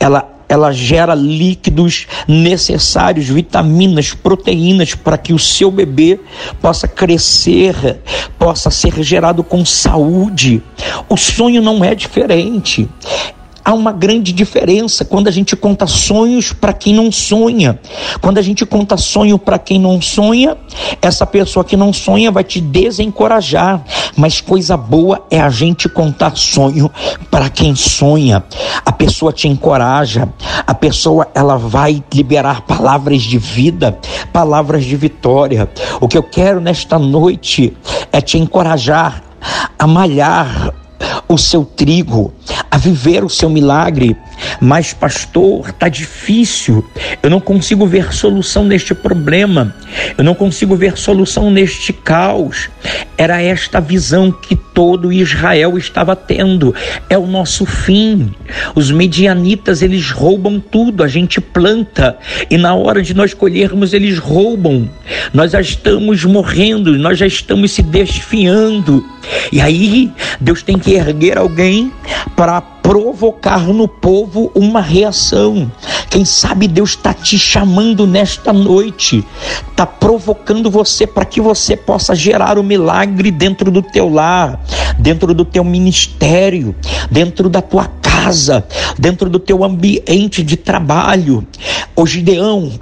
ela 0.00 0.32
ela 0.52 0.70
gera 0.70 1.14
líquidos 1.14 2.06
necessários, 2.28 3.26
vitaminas, 3.26 4.12
proteínas 4.12 4.94
para 4.94 5.16
que 5.16 5.32
o 5.32 5.38
seu 5.38 5.70
bebê 5.70 6.20
possa 6.60 6.86
crescer, 6.86 7.98
possa 8.38 8.70
ser 8.70 9.02
gerado 9.02 9.42
com 9.42 9.64
saúde. 9.64 10.62
O 11.08 11.16
sonho 11.16 11.62
não 11.62 11.82
é 11.82 11.94
diferente. 11.94 12.86
Há 13.64 13.72
uma 13.72 13.92
grande 13.92 14.32
diferença 14.32 15.04
quando 15.04 15.28
a 15.28 15.30
gente 15.30 15.54
conta 15.54 15.86
sonhos 15.86 16.52
para 16.52 16.72
quem 16.72 16.92
não 16.92 17.12
sonha. 17.12 17.78
Quando 18.20 18.38
a 18.38 18.42
gente 18.42 18.66
conta 18.66 18.96
sonho 18.96 19.38
para 19.38 19.58
quem 19.58 19.78
não 19.78 20.00
sonha, 20.00 20.56
essa 21.00 21.24
pessoa 21.24 21.64
que 21.64 21.76
não 21.76 21.92
sonha 21.92 22.30
vai 22.30 22.42
te 22.42 22.60
desencorajar. 22.60 23.84
Mas 24.16 24.40
coisa 24.40 24.76
boa 24.76 25.24
é 25.30 25.40
a 25.40 25.48
gente 25.48 25.88
contar 25.88 26.36
sonho 26.36 26.90
para 27.30 27.48
quem 27.48 27.74
sonha. 27.76 28.42
A 28.84 28.90
pessoa 28.90 29.32
te 29.32 29.46
encoraja, 29.46 30.28
a 30.66 30.74
pessoa 30.74 31.28
ela 31.34 31.56
vai 31.56 32.02
liberar 32.12 32.62
palavras 32.62 33.22
de 33.22 33.38
vida, 33.38 33.96
palavras 34.32 34.84
de 34.84 34.96
vitória. 34.96 35.70
O 36.00 36.08
que 36.08 36.18
eu 36.18 36.22
quero 36.22 36.60
nesta 36.60 36.98
noite 36.98 37.76
é 38.10 38.20
te 38.20 38.38
encorajar 38.38 39.22
a 39.78 39.86
malhar 39.86 40.81
o 41.28 41.38
seu 41.38 41.64
trigo, 41.64 42.32
a 42.70 42.78
viver 42.78 43.24
o 43.24 43.28
seu 43.28 43.48
milagre. 43.48 44.16
Mas, 44.60 44.92
pastor, 44.92 45.70
está 45.70 45.88
difícil. 45.88 46.84
Eu 47.22 47.30
não 47.30 47.40
consigo 47.40 47.86
ver 47.86 48.12
solução 48.12 48.64
neste 48.64 48.94
problema. 48.94 49.74
Eu 50.16 50.24
não 50.24 50.34
consigo 50.34 50.76
ver 50.76 50.96
solução 50.96 51.50
neste 51.50 51.92
caos. 51.92 52.68
Era 53.16 53.40
esta 53.40 53.80
visão 53.80 54.32
que 54.32 54.56
todo 54.56 55.12
Israel 55.12 55.78
estava 55.78 56.16
tendo. 56.16 56.74
É 57.08 57.16
o 57.16 57.26
nosso 57.26 57.64
fim. 57.64 58.34
Os 58.74 58.90
medianitas, 58.90 59.82
eles 59.82 60.10
roubam 60.10 60.58
tudo. 60.60 61.02
A 61.02 61.08
gente 61.08 61.40
planta 61.40 62.16
e 62.50 62.56
na 62.56 62.74
hora 62.74 63.02
de 63.02 63.14
nós 63.14 63.34
colhermos, 63.34 63.92
eles 63.92 64.18
roubam. 64.18 64.88
Nós 65.32 65.52
já 65.52 65.60
estamos 65.60 66.24
morrendo, 66.24 66.96
nós 66.98 67.18
já 67.18 67.26
estamos 67.26 67.72
se 67.72 67.82
desfiando. 67.82 69.04
E 69.50 69.60
aí, 69.60 70.12
Deus 70.40 70.62
tem 70.62 70.78
que 70.78 70.92
erguer 70.92 71.38
alguém 71.38 71.92
para 72.36 72.60
provocar 72.60 73.60
no 73.60 73.86
povo 73.86 74.50
uma 74.54 74.80
reação. 74.80 75.70
Quem 76.10 76.24
sabe 76.24 76.66
Deus 76.68 76.90
está 76.90 77.14
te 77.14 77.38
chamando 77.38 78.06
nesta 78.06 78.52
noite, 78.52 79.24
está 79.70 79.86
provocando 79.86 80.70
você 80.70 81.06
para 81.06 81.24
que 81.24 81.40
você 81.40 81.76
possa 81.76 82.14
gerar 82.14 82.58
o 82.58 82.62
milagre 82.62 83.30
dentro 83.30 83.70
do 83.70 83.80
teu 83.80 84.08
lar, 84.08 84.60
dentro 84.98 85.32
do 85.32 85.44
teu 85.44 85.64
ministério, 85.64 86.74
dentro 87.10 87.48
da 87.48 87.62
tua 87.62 87.86
casa, 88.02 88.66
dentro 88.98 89.30
do 89.30 89.38
teu 89.38 89.64
ambiente 89.64 90.42
de 90.42 90.56
trabalho. 90.56 91.46
Ô 91.94 92.04
Gideão, 92.04 92.72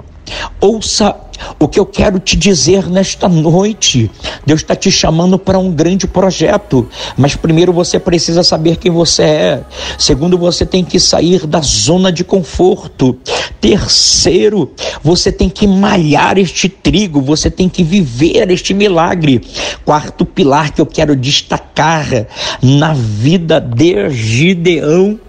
ouça 0.59 1.15
o 1.59 1.67
que 1.67 1.79
eu 1.79 1.85
quero 1.85 2.19
te 2.19 2.35
dizer 2.35 2.89
nesta 2.89 3.27
noite, 3.27 4.09
Deus 4.45 4.61
está 4.61 4.75
te 4.75 4.91
chamando 4.91 5.37
para 5.37 5.59
um 5.59 5.71
grande 5.71 6.07
projeto, 6.07 6.87
mas 7.17 7.35
primeiro 7.35 7.71
você 7.71 7.99
precisa 7.99 8.43
saber 8.43 8.77
quem 8.77 8.91
você 8.91 9.23
é. 9.23 9.63
Segundo, 9.97 10.37
você 10.37 10.65
tem 10.65 10.83
que 10.83 10.99
sair 10.99 11.45
da 11.45 11.61
zona 11.61 12.11
de 12.11 12.23
conforto. 12.23 13.17
Terceiro, 13.59 14.71
você 15.03 15.31
tem 15.31 15.49
que 15.49 15.67
malhar 15.67 16.37
este 16.37 16.67
trigo, 16.67 17.21
você 17.21 17.49
tem 17.49 17.69
que 17.69 17.83
viver 17.83 18.49
este 18.49 18.73
milagre. 18.73 19.41
Quarto 19.85 20.25
pilar 20.25 20.71
que 20.71 20.81
eu 20.81 20.85
quero 20.85 21.15
destacar 21.15 22.27
na 22.61 22.93
vida 22.93 23.59
de 23.59 24.09
Gideão 24.09 25.19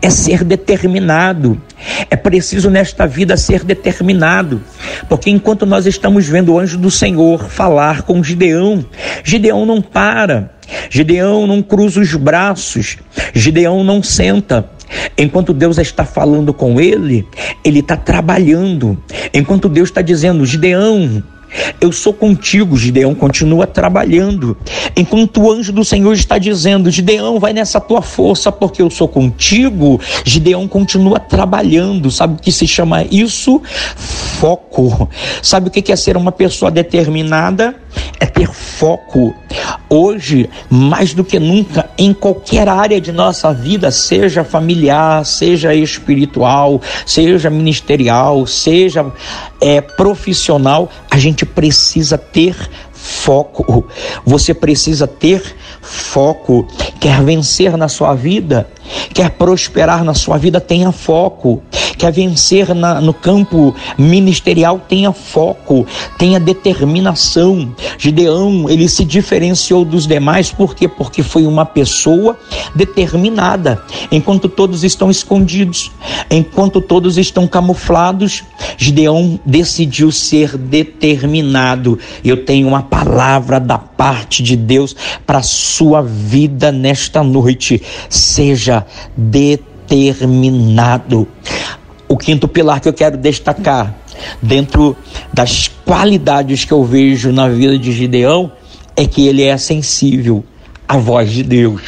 é 0.00 0.10
ser 0.10 0.44
determinado. 0.44 1.60
É 2.10 2.16
preciso 2.16 2.70
nesta 2.70 3.06
vida 3.06 3.36
ser 3.36 3.64
determinado, 3.64 4.62
porque 5.08 5.30
enquanto 5.30 5.64
nós 5.64 5.86
estamos 5.86 6.26
vendo 6.26 6.52
o 6.52 6.58
anjo 6.58 6.78
do 6.78 6.90
Senhor 6.90 7.48
falar 7.48 8.02
com 8.02 8.22
Gideão, 8.22 8.84
Gideão 9.24 9.64
não 9.64 9.80
para, 9.80 10.50
Gideão 10.88 11.46
não 11.46 11.62
cruza 11.62 12.00
os 12.00 12.14
braços, 12.14 12.98
Gideão 13.34 13.82
não 13.82 14.02
senta. 14.02 14.68
Enquanto 15.16 15.52
Deus 15.52 15.78
está 15.78 16.04
falando 16.04 16.52
com 16.52 16.80
ele, 16.80 17.26
ele 17.64 17.78
está 17.78 17.96
trabalhando. 17.96 19.00
Enquanto 19.32 19.68
Deus 19.68 19.88
está 19.88 20.02
dizendo, 20.02 20.44
Gideão, 20.44 21.22
eu 21.80 21.92
sou 21.92 22.12
contigo, 22.12 22.76
Gideão 22.76 23.14
continua 23.14 23.66
trabalhando. 23.66 24.56
Enquanto 24.96 25.42
o 25.42 25.50
anjo 25.50 25.72
do 25.72 25.84
Senhor 25.84 26.12
está 26.12 26.38
dizendo: 26.38 26.90
Gideão, 26.90 27.38
vai 27.38 27.52
nessa 27.52 27.80
tua 27.80 28.02
força, 28.02 28.52
porque 28.52 28.82
eu 28.82 28.90
sou 28.90 29.08
contigo. 29.08 30.00
Gideão 30.24 30.68
continua 30.68 31.18
trabalhando. 31.18 32.10
Sabe 32.10 32.34
o 32.34 32.38
que 32.38 32.52
se 32.52 32.66
chama 32.66 33.04
isso? 33.10 33.60
Foco. 33.96 35.08
Sabe 35.42 35.68
o 35.68 35.70
que 35.70 35.90
é 35.90 35.96
ser 35.96 36.16
uma 36.16 36.32
pessoa 36.32 36.70
determinada? 36.70 37.74
É 38.18 38.26
ter 38.26 38.48
foco. 38.52 39.34
Hoje, 39.88 40.48
mais 40.68 41.14
do 41.14 41.24
que 41.24 41.38
nunca, 41.38 41.90
em 41.98 42.14
qualquer 42.14 42.68
área 42.68 43.00
de 43.00 43.10
nossa 43.10 43.52
vida, 43.52 43.90
seja 43.90 44.44
familiar, 44.44 45.24
seja 45.26 45.74
espiritual, 45.74 46.80
seja 47.04 47.50
ministerial, 47.50 48.46
seja 48.46 49.10
é, 49.60 49.80
profissional, 49.80 50.88
a 51.10 51.18
gente 51.18 51.44
precisa 51.44 52.16
ter 52.16 52.56
foco. 53.00 53.86
Você 54.24 54.52
precisa 54.52 55.06
ter 55.06 55.42
foco. 55.80 56.66
Quer 57.00 57.22
vencer 57.22 57.76
na 57.76 57.88
sua 57.88 58.14
vida? 58.14 58.68
quer 59.12 59.30
prosperar 59.30 60.04
na 60.04 60.14
sua 60.14 60.36
vida, 60.36 60.60
tenha 60.60 60.92
foco. 60.92 61.62
Quer 61.98 62.12
vencer 62.12 62.74
na, 62.74 63.00
no 63.00 63.12
campo 63.12 63.74
ministerial, 63.98 64.80
tenha 64.88 65.12
foco, 65.12 65.86
tenha 66.18 66.40
determinação. 66.40 67.74
Gideão, 67.98 68.70
ele 68.70 68.88
se 68.88 69.04
diferenciou 69.04 69.84
dos 69.84 70.06
demais, 70.06 70.50
por 70.50 70.74
quê? 70.74 70.88
Porque 70.88 71.22
foi 71.22 71.46
uma 71.46 71.66
pessoa 71.66 72.38
determinada. 72.74 73.82
Enquanto 74.10 74.48
todos 74.48 74.82
estão 74.82 75.10
escondidos, 75.10 75.90
enquanto 76.30 76.80
todos 76.80 77.18
estão 77.18 77.46
camuflados, 77.46 78.44
Gideão 78.78 79.38
decidiu 79.44 80.10
ser 80.10 80.56
determinado. 80.56 81.98
Eu 82.24 82.46
tenho 82.46 82.66
uma 82.66 82.82
palavra 82.90 83.60
da 83.60 83.78
parte 83.78 84.42
de 84.42 84.56
Deus 84.56 84.96
para 85.24 85.42
sua 85.42 86.02
vida 86.02 86.72
nesta 86.72 87.22
noite. 87.22 87.80
Seja 88.08 88.84
determinado. 89.16 91.28
O 92.08 92.16
quinto 92.16 92.48
pilar 92.48 92.80
que 92.80 92.88
eu 92.88 92.92
quero 92.92 93.16
destacar, 93.16 93.94
dentro 94.42 94.96
das 95.32 95.70
qualidades 95.86 96.64
que 96.64 96.72
eu 96.72 96.84
vejo 96.84 97.30
na 97.30 97.48
vida 97.48 97.78
de 97.78 97.92
Gideão, 97.92 98.50
é 98.96 99.06
que 99.06 99.28
ele 99.28 99.44
é 99.44 99.56
sensível 99.56 100.44
à 100.88 100.98
voz 100.98 101.30
de 101.30 101.44
Deus. 101.44 101.82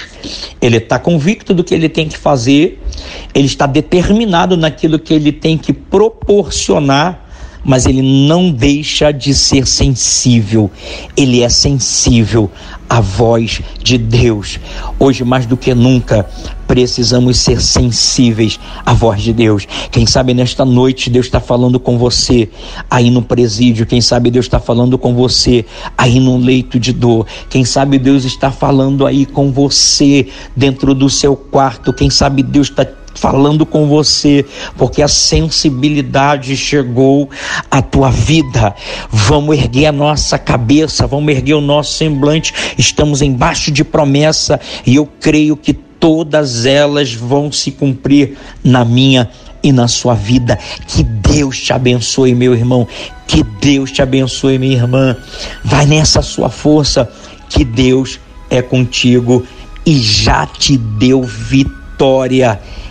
Ele 0.60 0.76
está 0.76 0.98
convicto 0.98 1.52
do 1.52 1.64
que 1.64 1.74
ele 1.74 1.88
tem 1.88 2.08
que 2.08 2.16
fazer, 2.16 2.80
ele 3.34 3.46
está 3.46 3.66
determinado 3.66 4.56
naquilo 4.56 4.98
que 4.98 5.12
ele 5.12 5.32
tem 5.32 5.58
que 5.58 5.72
proporcionar 5.72 7.31
mas 7.64 7.86
ele 7.86 8.02
não 8.02 8.50
deixa 8.50 9.12
de 9.12 9.34
ser 9.34 9.66
sensível. 9.66 10.70
Ele 11.16 11.42
é 11.42 11.48
sensível 11.48 12.50
à 12.88 13.00
voz 13.00 13.62
de 13.82 13.96
Deus. 13.96 14.58
Hoje, 14.98 15.24
mais 15.24 15.46
do 15.46 15.56
que 15.56 15.74
nunca, 15.74 16.28
precisamos 16.66 17.38
ser 17.38 17.60
sensíveis 17.60 18.58
à 18.84 18.92
voz 18.92 19.22
de 19.22 19.32
Deus. 19.32 19.66
Quem 19.90 20.06
sabe 20.06 20.34
nesta 20.34 20.64
noite 20.64 21.10
Deus 21.10 21.26
está 21.26 21.40
falando 21.40 21.78
com 21.78 21.96
você 21.96 22.48
aí 22.90 23.10
no 23.10 23.22
presídio. 23.22 23.86
Quem 23.86 24.00
sabe 24.00 24.30
Deus 24.30 24.46
está 24.46 24.60
falando 24.60 24.98
com 24.98 25.14
você 25.14 25.64
aí 25.96 26.18
no 26.18 26.36
leito 26.36 26.78
de 26.78 26.92
dor. 26.92 27.26
Quem 27.48 27.64
sabe 27.64 27.98
Deus 27.98 28.24
está 28.24 28.50
falando 28.50 29.06
aí 29.06 29.24
com 29.26 29.50
você 29.52 30.28
dentro 30.56 30.94
do 30.94 31.08
seu 31.08 31.36
quarto. 31.36 31.92
Quem 31.92 32.10
sabe 32.10 32.42
Deus 32.42 32.68
está 32.68 32.86
falando 33.14 33.64
com 33.64 33.86
você, 33.86 34.44
porque 34.76 35.02
a 35.02 35.08
sensibilidade 35.08 36.56
chegou 36.56 37.28
à 37.70 37.80
tua 37.82 38.10
vida. 38.10 38.74
Vamos 39.10 39.56
erguer 39.56 39.86
a 39.86 39.92
nossa 39.92 40.38
cabeça, 40.38 41.06
vamos 41.06 41.32
erguer 41.32 41.54
o 41.54 41.60
nosso 41.60 41.94
semblante. 41.94 42.52
Estamos 42.76 43.22
embaixo 43.22 43.70
de 43.70 43.84
promessa 43.84 44.60
e 44.86 44.96
eu 44.96 45.08
creio 45.20 45.56
que 45.56 45.72
todas 45.72 46.66
elas 46.66 47.14
vão 47.14 47.52
se 47.52 47.70
cumprir 47.70 48.36
na 48.64 48.84
minha 48.84 49.30
e 49.62 49.72
na 49.72 49.86
sua 49.86 50.14
vida. 50.14 50.58
Que 50.88 51.02
Deus 51.02 51.60
te 51.60 51.72
abençoe, 51.72 52.34
meu 52.34 52.54
irmão. 52.54 52.86
Que 53.26 53.42
Deus 53.42 53.92
te 53.92 54.02
abençoe, 54.02 54.58
minha 54.58 54.76
irmã. 54.76 55.16
Vai 55.64 55.86
nessa 55.86 56.20
sua 56.20 56.50
força, 56.50 57.08
que 57.48 57.64
Deus 57.64 58.18
é 58.50 58.60
contigo 58.60 59.46
e 59.86 59.98
já 59.98 60.46
te 60.46 60.76
deu 60.76 61.22
vitória 61.22 61.81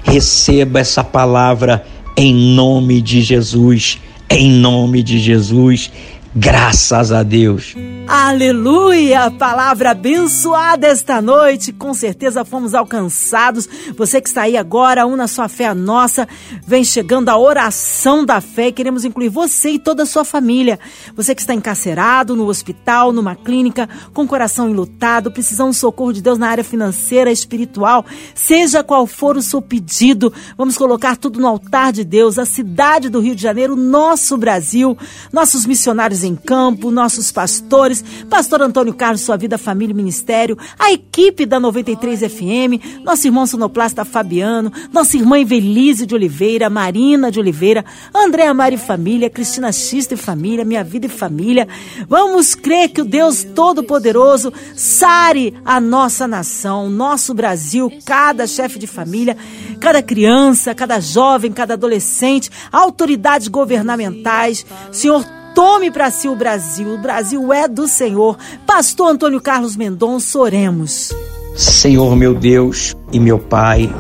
receba 0.04 0.80
essa 0.80 1.04
palavra 1.04 1.86
em 2.16 2.34
nome 2.34 3.02
de 3.02 3.22
Jesus, 3.22 4.00
em 4.30 4.50
nome 4.52 5.04
de 5.04 5.20
Jesus. 5.20 5.92
Graças 6.34 7.12
a 7.12 7.24
Deus. 7.24 7.76
Aleluia! 8.08 9.30
Palavra 9.32 9.91
abençoada 9.91 10.88
esta 10.88 11.22
noite. 11.22 11.74
Com 11.74 11.94
certeza 11.94 12.46
fomos 12.46 12.74
alcançados. 12.74 13.67
Você 13.98 14.22
que 14.22 14.30
está 14.30 14.44
aí 14.44 14.56
agora, 14.56 15.06
una 15.06 15.28
sua 15.28 15.50
fé 15.50 15.65
a 15.65 15.76
nossa. 15.76 16.26
Vem 16.65 16.86
chegando 16.86 17.28
a 17.28 17.38
oração 17.38 18.26
da 18.26 18.39
fé. 18.39 18.72
Queremos 18.72 19.04
incluir 19.04 19.28
você 19.28 19.72
e 19.72 19.80
toda 19.80 20.04
a 20.04 20.06
sua 20.06 20.24
família. 20.24 20.80
Você 21.15 21.36
que 21.36 21.41
está 21.41 21.54
encarcerado, 21.54 22.34
no 22.34 22.48
hospital, 22.48 23.12
numa 23.12 23.36
clínica, 23.36 23.89
com 24.13 24.24
o 24.24 24.28
coração 24.28 24.70
enlutado, 24.70 25.32
precisando 25.32 25.72
do 25.72 25.76
socorro 25.76 26.13
de 26.13 26.22
Deus 26.22 26.38
na 26.38 26.48
área 26.48 26.63
financeira, 26.63 27.30
espiritual. 27.30 28.06
Seja 28.34 28.84
qual 28.84 29.06
for 29.06 29.36
o 29.36 29.41
seu 29.41 29.62
pedido, 29.62 30.34
vamos 30.58 30.78
colocar 30.78 31.17
tudo 31.17 31.41
no 31.41 31.48
altar 31.48 31.91
de 31.91 32.06
Deus. 32.06 32.39
A 32.39 32.46
cidade 32.46 33.10
do 33.10 33.20
Rio 33.20 33.36
de 33.36 33.41
Janeiro, 33.41 33.76
nosso 33.76 34.38
Brasil, 34.38 34.98
nossos 35.32 35.65
missionários 35.65 36.21
em 36.24 36.36
campo, 36.36 36.92
nossos 36.92 37.32
pastores, 37.32 38.04
pastor 38.30 38.62
Antônio 38.62 38.94
Carlos, 38.94 39.22
sua 39.22 39.38
vida, 39.38 39.58
família 39.58 39.94
e 39.94 39.96
ministério, 39.96 40.58
a 40.78 40.92
equipe 40.92 41.46
da 41.46 41.60
93 41.60 42.20
FM, 42.22 43.04
nosso 43.04 43.28
irmão 43.28 43.46
sonoplasta 43.46 44.06
Fabiano, 44.06 44.72
nossa 44.92 45.18
irmã 45.18 45.40
Evelise 45.40 46.06
de 46.06 46.16
Oliveira, 46.16 46.70
Marina 46.70 47.32
de 47.32 47.40
Oliveira, 47.40 47.84
Andréa 48.16 48.54
Mari 48.54 48.78
Família, 48.78 49.30
Cristina 49.30 49.72
Xista 49.72 50.14
e 50.14 50.18
Família, 50.18 50.66
Minha 50.66 50.84
Vida 50.84 51.06
e 51.06 51.10
Família. 51.10 51.68
Vamos 52.08 52.56
crer 52.56 52.90
que 52.90 53.02
o 53.02 53.06
Deus 53.06 53.44
Todo-Poderoso 53.44 54.52
sare 54.76 55.54
a 55.66 55.80
nossa 55.80 56.28
nação, 56.28 56.90
nosso 56.90 57.34
Brasil, 57.34 57.92
cada 58.06 58.48
chefe 58.48 58.80
de 58.80 58.88
família, 58.88 59.38
cada 59.80 60.02
criança, 60.02 60.76
cada 60.76 61.00
jovem, 61.00 61.52
cada 61.52 61.74
adolescente, 61.74 62.50
autoridades 62.72 63.48
governamentais. 63.48 64.66
Senhor, 64.92 65.26
Tome 65.54 65.92
para 65.92 66.10
si 66.10 66.28
o 66.28 66.36
Brasil. 66.36 66.94
O 66.94 66.98
Brasil 66.98 67.52
é 67.52 67.68
do 67.68 67.88
Senhor. 67.88 68.38
Pastor 68.66 69.12
Antônio 69.12 69.42
Carlos 69.42 69.76
Mendonça, 69.76 70.40
oremos. 70.40 71.12
Senhor 71.56 72.16
meu 72.16 72.34
Deus 72.34 72.96
e 73.12 73.20
meu 73.20 73.38
Pai, 73.38 73.94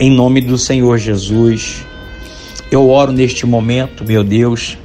em 0.00 0.10
nome 0.10 0.40
do 0.40 0.58
Senhor 0.58 0.98
Jesus, 0.98 1.86
eu 2.72 2.90
oro 2.90 3.12
neste 3.12 3.46
momento, 3.46 4.04
meu 4.04 4.24
Deus, 4.24 4.76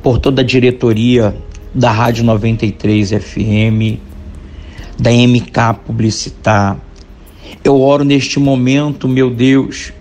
por 0.00 0.18
toda 0.18 0.42
a 0.42 0.44
diretoria 0.44 1.36
da 1.74 1.90
Rádio 1.90 2.22
93 2.24 3.10
FM, 3.10 3.98
da 4.98 5.10
MK 5.10 5.80
Publicitar. 5.84 6.78
Eu 7.64 7.80
oro 7.80 8.04
neste 8.04 8.38
momento, 8.38 9.08
meu 9.08 9.28
Deus, 9.28 9.92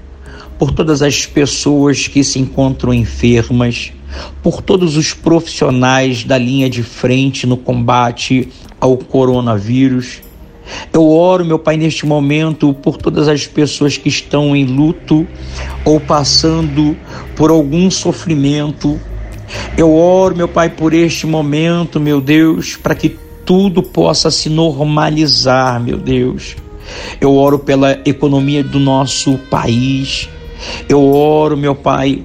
por 0.59 0.71
todas 0.71 1.01
as 1.01 1.25
pessoas 1.25 2.07
que 2.07 2.23
se 2.23 2.39
encontram 2.39 2.93
enfermas, 2.93 3.91
por 4.41 4.61
todos 4.61 4.97
os 4.97 5.13
profissionais 5.13 6.23
da 6.23 6.37
linha 6.37 6.69
de 6.69 6.83
frente 6.83 7.45
no 7.45 7.57
combate 7.57 8.49
ao 8.79 8.97
coronavírus. 8.97 10.21
Eu 10.91 11.09
oro, 11.09 11.45
meu 11.45 11.57
Pai, 11.57 11.77
neste 11.77 12.05
momento 12.05 12.73
por 12.73 12.97
todas 12.97 13.27
as 13.27 13.47
pessoas 13.47 13.97
que 13.97 14.09
estão 14.09 14.55
em 14.55 14.65
luto 14.65 15.25
ou 15.85 15.99
passando 15.99 16.97
por 17.35 17.49
algum 17.49 17.89
sofrimento. 17.89 18.99
Eu 19.77 19.95
oro, 19.95 20.35
meu 20.35 20.47
Pai, 20.47 20.69
por 20.69 20.93
este 20.93 21.25
momento, 21.25 21.99
meu 21.99 22.19
Deus, 22.19 22.75
para 22.75 22.95
que 22.95 23.17
tudo 23.45 23.81
possa 23.81 24.29
se 24.29 24.49
normalizar, 24.49 25.81
meu 25.81 25.97
Deus. 25.97 26.55
Eu 27.19 27.35
oro 27.35 27.59
pela 27.59 27.99
economia 28.05 28.63
do 28.63 28.79
nosso 28.79 29.37
país. 29.49 30.27
Eu 30.89 31.13
oro, 31.13 31.55
meu 31.55 31.75
Pai, 31.75 32.23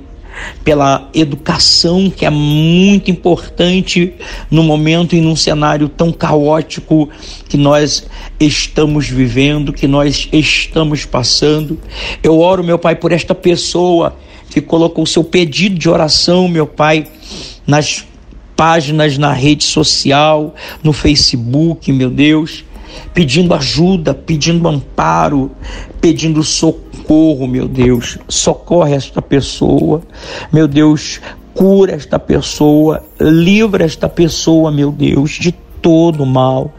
pela 0.64 1.08
educação 1.14 2.10
que 2.10 2.24
é 2.24 2.30
muito 2.30 3.10
importante 3.10 4.14
no 4.50 4.62
momento 4.62 5.14
e 5.16 5.20
num 5.20 5.36
cenário 5.36 5.88
tão 5.88 6.12
caótico 6.12 7.08
que 7.48 7.56
nós 7.56 8.06
estamos 8.38 9.08
vivendo, 9.08 9.72
que 9.72 9.86
nós 9.86 10.28
estamos 10.32 11.04
passando. 11.04 11.78
Eu 12.22 12.38
oro, 12.38 12.62
meu 12.62 12.78
Pai, 12.78 12.94
por 12.96 13.12
esta 13.12 13.34
pessoa 13.34 14.16
que 14.50 14.60
colocou 14.60 15.04
o 15.04 15.06
seu 15.06 15.24
pedido 15.24 15.78
de 15.78 15.88
oração, 15.88 16.46
meu 16.48 16.66
Pai, 16.66 17.06
nas 17.66 18.04
páginas 18.54 19.18
na 19.18 19.32
rede 19.32 19.64
social, 19.64 20.54
no 20.82 20.92
Facebook, 20.92 21.90
meu 21.90 22.10
Deus, 22.10 22.64
pedindo 23.14 23.54
ajuda, 23.54 24.14
pedindo 24.14 24.68
amparo, 24.68 25.50
pedindo 26.00 26.42
socorro 26.42 26.91
socorro, 27.02 27.46
meu 27.46 27.66
Deus. 27.68 28.18
Socorre 28.28 28.94
esta 28.94 29.20
pessoa, 29.20 30.02
meu 30.52 30.68
Deus. 30.68 31.20
Cura 31.54 31.92
esta 31.92 32.18
pessoa, 32.18 33.04
livra 33.20 33.84
esta 33.84 34.08
pessoa, 34.08 34.70
meu 34.70 34.90
Deus, 34.90 35.32
de 35.32 35.52
todo 35.82 36.24
mal. 36.24 36.72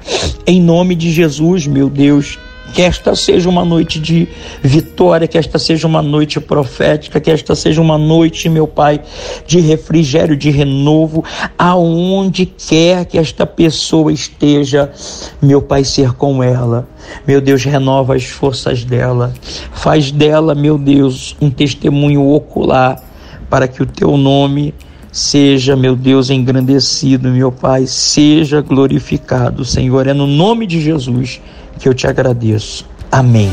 Em 0.47 0.59
nome 0.59 0.95
de 0.95 1.12
Jesus, 1.12 1.67
meu 1.67 1.89
Deus, 1.89 2.39
que 2.73 2.81
esta 2.81 3.15
seja 3.15 3.47
uma 3.47 3.63
noite 3.63 3.99
de 3.99 4.27
vitória, 4.62 5.27
que 5.27 5.38
esta 5.38 5.59
seja 5.59 5.88
uma 5.88 6.01
noite 6.01 6.39
profética, 6.39 7.19
que 7.19 7.29
esta 7.29 7.53
seja 7.53 7.79
uma 7.79 7.99
noite, 7.99 8.49
meu 8.49 8.67
Pai, 8.67 8.99
de 9.45 9.59
refrigério, 9.59 10.36
de 10.36 10.49
renovo, 10.49 11.23
aonde 11.57 12.47
quer 12.47 13.05
que 13.05 13.17
esta 13.17 13.45
pessoa 13.45 14.12
esteja, 14.12 14.91
meu 15.39 15.62
Pai, 15.62 15.83
ser 15.83 16.13
com 16.13 16.43
ela. 16.43 16.88
Meu 17.27 17.39
Deus, 17.39 17.63
renova 17.63 18.15
as 18.15 18.25
forças 18.25 18.83
dela, 18.83 19.33
faz 19.71 20.12
dela, 20.12 20.55
meu 20.55 20.77
Deus, 20.77 21.36
um 21.39 21.51
testemunho 21.51 22.27
ocular 22.27 23.01
para 23.49 23.67
que 23.67 23.83
o 23.83 23.86
teu 23.86 24.17
nome 24.17 24.73
seja, 25.12 25.75
meu 25.75 25.95
Deus, 25.95 26.31
engrandecido, 26.31 27.29
meu 27.29 27.51
Pai, 27.51 27.86
seja 27.86 28.62
glorificado, 28.62 29.63
Senhor. 29.63 30.07
É 30.07 30.13
no 30.13 30.25
nome 30.25 30.65
de 30.65 30.81
Jesus 30.81 31.39
que 31.79 31.88
eu 31.88 31.93
te 31.93 32.07
agradeço. 32.07 32.86
Amém. 33.12 33.51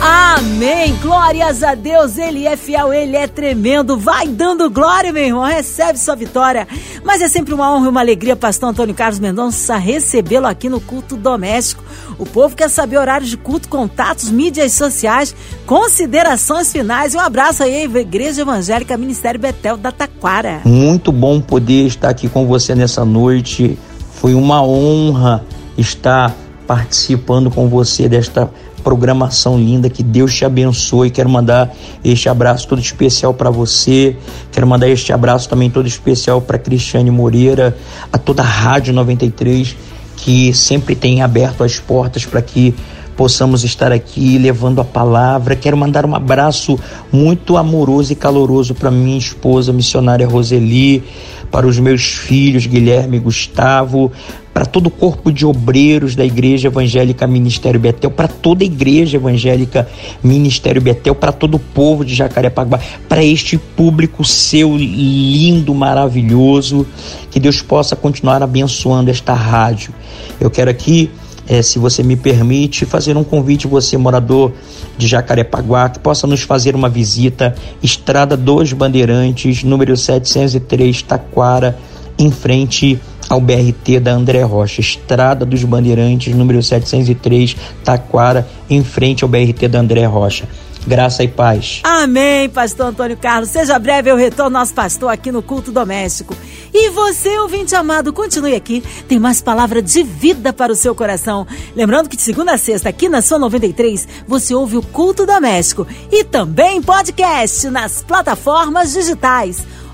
Amém. 0.00 0.96
Glórias 1.02 1.62
a 1.62 1.74
Deus. 1.74 2.16
Ele 2.16 2.46
é 2.46 2.56
fiel, 2.56 2.92
ele 2.92 3.14
é 3.14 3.26
tremendo. 3.26 3.98
Vai 3.98 4.26
dando 4.26 4.70
glória, 4.70 5.12
meu 5.12 5.22
irmão. 5.22 5.44
Recebe 5.44 5.98
sua 5.98 6.16
vitória. 6.16 6.66
Mas 7.04 7.20
é 7.20 7.28
sempre 7.28 7.52
uma 7.52 7.74
honra 7.74 7.86
e 7.86 7.88
uma 7.90 8.00
alegria, 8.00 8.34
pastor 8.34 8.70
Antônio 8.70 8.94
Carlos 8.94 9.18
Mendonça, 9.18 9.76
recebê-lo 9.76 10.46
aqui 10.46 10.70
no 10.70 10.80
culto 10.80 11.16
doméstico. 11.16 11.84
O 12.18 12.24
povo 12.24 12.56
quer 12.56 12.70
saber 12.70 12.96
horários 12.96 13.28
de 13.28 13.36
culto, 13.36 13.68
contatos, 13.68 14.30
mídias 14.30 14.72
sociais, 14.72 15.34
considerações 15.66 16.72
finais. 16.72 17.14
Um 17.14 17.20
abraço 17.20 17.62
aí, 17.62 17.84
Igreja 17.84 18.40
Evangélica 18.40 18.96
Ministério 18.96 19.38
Betel 19.38 19.76
da 19.76 19.92
Taquara. 19.92 20.62
Muito 20.64 21.12
bom 21.12 21.40
poder 21.40 21.86
estar 21.86 22.08
aqui 22.08 22.28
com 22.28 22.46
você 22.46 22.74
nessa 22.74 23.04
noite. 23.04 23.78
Foi 24.14 24.34
uma 24.34 24.62
honra 24.62 25.44
estar 25.76 26.34
participando 26.70 27.50
com 27.50 27.68
você 27.68 28.08
desta 28.08 28.48
programação 28.84 29.58
linda, 29.58 29.90
que 29.90 30.04
Deus 30.04 30.32
te 30.32 30.44
abençoe. 30.44 31.10
Quero 31.10 31.28
mandar 31.28 31.74
este 32.04 32.28
abraço 32.28 32.68
todo 32.68 32.80
especial 32.80 33.34
para 33.34 33.50
você. 33.50 34.16
Quero 34.52 34.68
mandar 34.68 34.88
este 34.88 35.12
abraço 35.12 35.48
também 35.48 35.68
todo 35.68 35.88
especial 35.88 36.40
para 36.40 36.60
Cristiane 36.60 37.10
Moreira, 37.10 37.76
a 38.12 38.16
toda 38.16 38.42
a 38.42 38.46
Rádio 38.46 38.94
93 38.94 39.74
que 40.18 40.54
sempre 40.54 40.94
tem 40.94 41.22
aberto 41.22 41.64
as 41.64 41.80
portas 41.80 42.24
para 42.24 42.40
que 42.40 42.72
possamos 43.20 43.64
estar 43.64 43.92
aqui 43.92 44.38
levando 44.38 44.80
a 44.80 44.84
palavra. 44.84 45.54
Quero 45.54 45.76
mandar 45.76 46.06
um 46.06 46.14
abraço 46.14 46.80
muito 47.12 47.58
amoroso 47.58 48.14
e 48.14 48.16
caloroso 48.16 48.74
para 48.74 48.90
minha 48.90 49.18
esposa 49.18 49.74
missionária 49.74 50.26
Roseli, 50.26 51.04
para 51.50 51.66
os 51.66 51.78
meus 51.78 52.02
filhos 52.02 52.64
Guilherme 52.64 53.18
e 53.18 53.20
Gustavo, 53.20 54.10
para 54.54 54.64
todo 54.64 54.86
o 54.86 54.90
corpo 54.90 55.30
de 55.30 55.44
obreiros 55.44 56.14
da 56.14 56.24
Igreja 56.24 56.68
Evangélica 56.68 57.26
Ministério 57.26 57.78
Betel, 57.78 58.10
para 58.10 58.26
toda 58.26 58.64
a 58.64 58.66
Igreja 58.66 59.18
Evangélica 59.18 59.86
Ministério 60.24 60.80
Betel, 60.80 61.14
para 61.14 61.30
todo 61.30 61.56
o 61.56 61.60
povo 61.60 62.06
de 62.06 62.14
Jacarepaguá, 62.14 62.80
para 63.06 63.22
este 63.22 63.58
público 63.58 64.24
seu 64.24 64.74
lindo, 64.78 65.74
maravilhoso, 65.74 66.86
que 67.30 67.38
Deus 67.38 67.60
possa 67.60 67.94
continuar 67.94 68.42
abençoando 68.42 69.10
esta 69.10 69.34
rádio. 69.34 69.92
Eu 70.40 70.50
quero 70.50 70.70
aqui 70.70 71.10
é, 71.50 71.62
se 71.62 71.80
você 71.80 72.00
me 72.04 72.14
permite, 72.14 72.86
fazer 72.86 73.16
um 73.16 73.24
convite, 73.24 73.66
você 73.66 73.96
morador 73.96 74.52
de 74.96 75.08
Jacarepaguá, 75.08 75.88
que 75.88 75.98
possa 75.98 76.24
nos 76.24 76.42
fazer 76.42 76.76
uma 76.76 76.88
visita, 76.88 77.56
Estrada 77.82 78.36
dos 78.36 78.72
Bandeirantes, 78.72 79.64
número 79.64 79.96
703, 79.96 81.02
Taquara, 81.02 81.76
em 82.16 82.30
frente 82.30 83.00
ao 83.28 83.40
BRT 83.40 83.98
da 84.00 84.12
André 84.12 84.42
Rocha, 84.42 84.80
Estrada 84.80 85.44
dos 85.44 85.64
Bandeirantes, 85.64 86.32
número 86.32 86.62
703, 86.62 87.56
Taquara, 87.82 88.46
em 88.68 88.84
frente 88.84 89.24
ao 89.24 89.28
BRT 89.28 89.66
da 89.66 89.80
André 89.80 90.04
Rocha. 90.04 90.44
Graça 90.86 91.22
e 91.22 91.28
paz. 91.28 91.80
Amém, 91.84 92.48
pastor 92.48 92.86
Antônio 92.86 93.16
Carlos. 93.16 93.50
Seja 93.50 93.78
breve 93.78 94.10
o 94.10 94.16
retorno 94.16 94.58
nosso 94.58 94.72
pastor 94.72 95.10
aqui 95.10 95.30
no 95.30 95.42
culto 95.42 95.70
doméstico. 95.70 96.34
E 96.72 96.90
você, 96.90 97.38
ouvinte 97.38 97.74
amado, 97.74 98.12
continue 98.12 98.54
aqui. 98.54 98.82
Tem 99.06 99.18
mais 99.18 99.42
palavra 99.42 99.82
de 99.82 100.02
vida 100.02 100.52
para 100.52 100.72
o 100.72 100.76
seu 100.76 100.94
coração. 100.94 101.46
Lembrando 101.76 102.08
que 102.08 102.16
de 102.16 102.22
segunda 102.22 102.52
a 102.52 102.58
sexta, 102.58 102.88
aqui 102.88 103.08
na 103.08 103.20
sua 103.20 103.38
93, 103.38 104.08
você 104.26 104.54
ouve 104.54 104.76
o 104.76 104.82
culto 104.82 105.26
doméstico 105.26 105.86
e 106.10 106.24
também 106.24 106.80
podcast 106.80 107.68
nas 107.68 108.02
plataformas 108.02 108.92
digitais. 108.92 109.66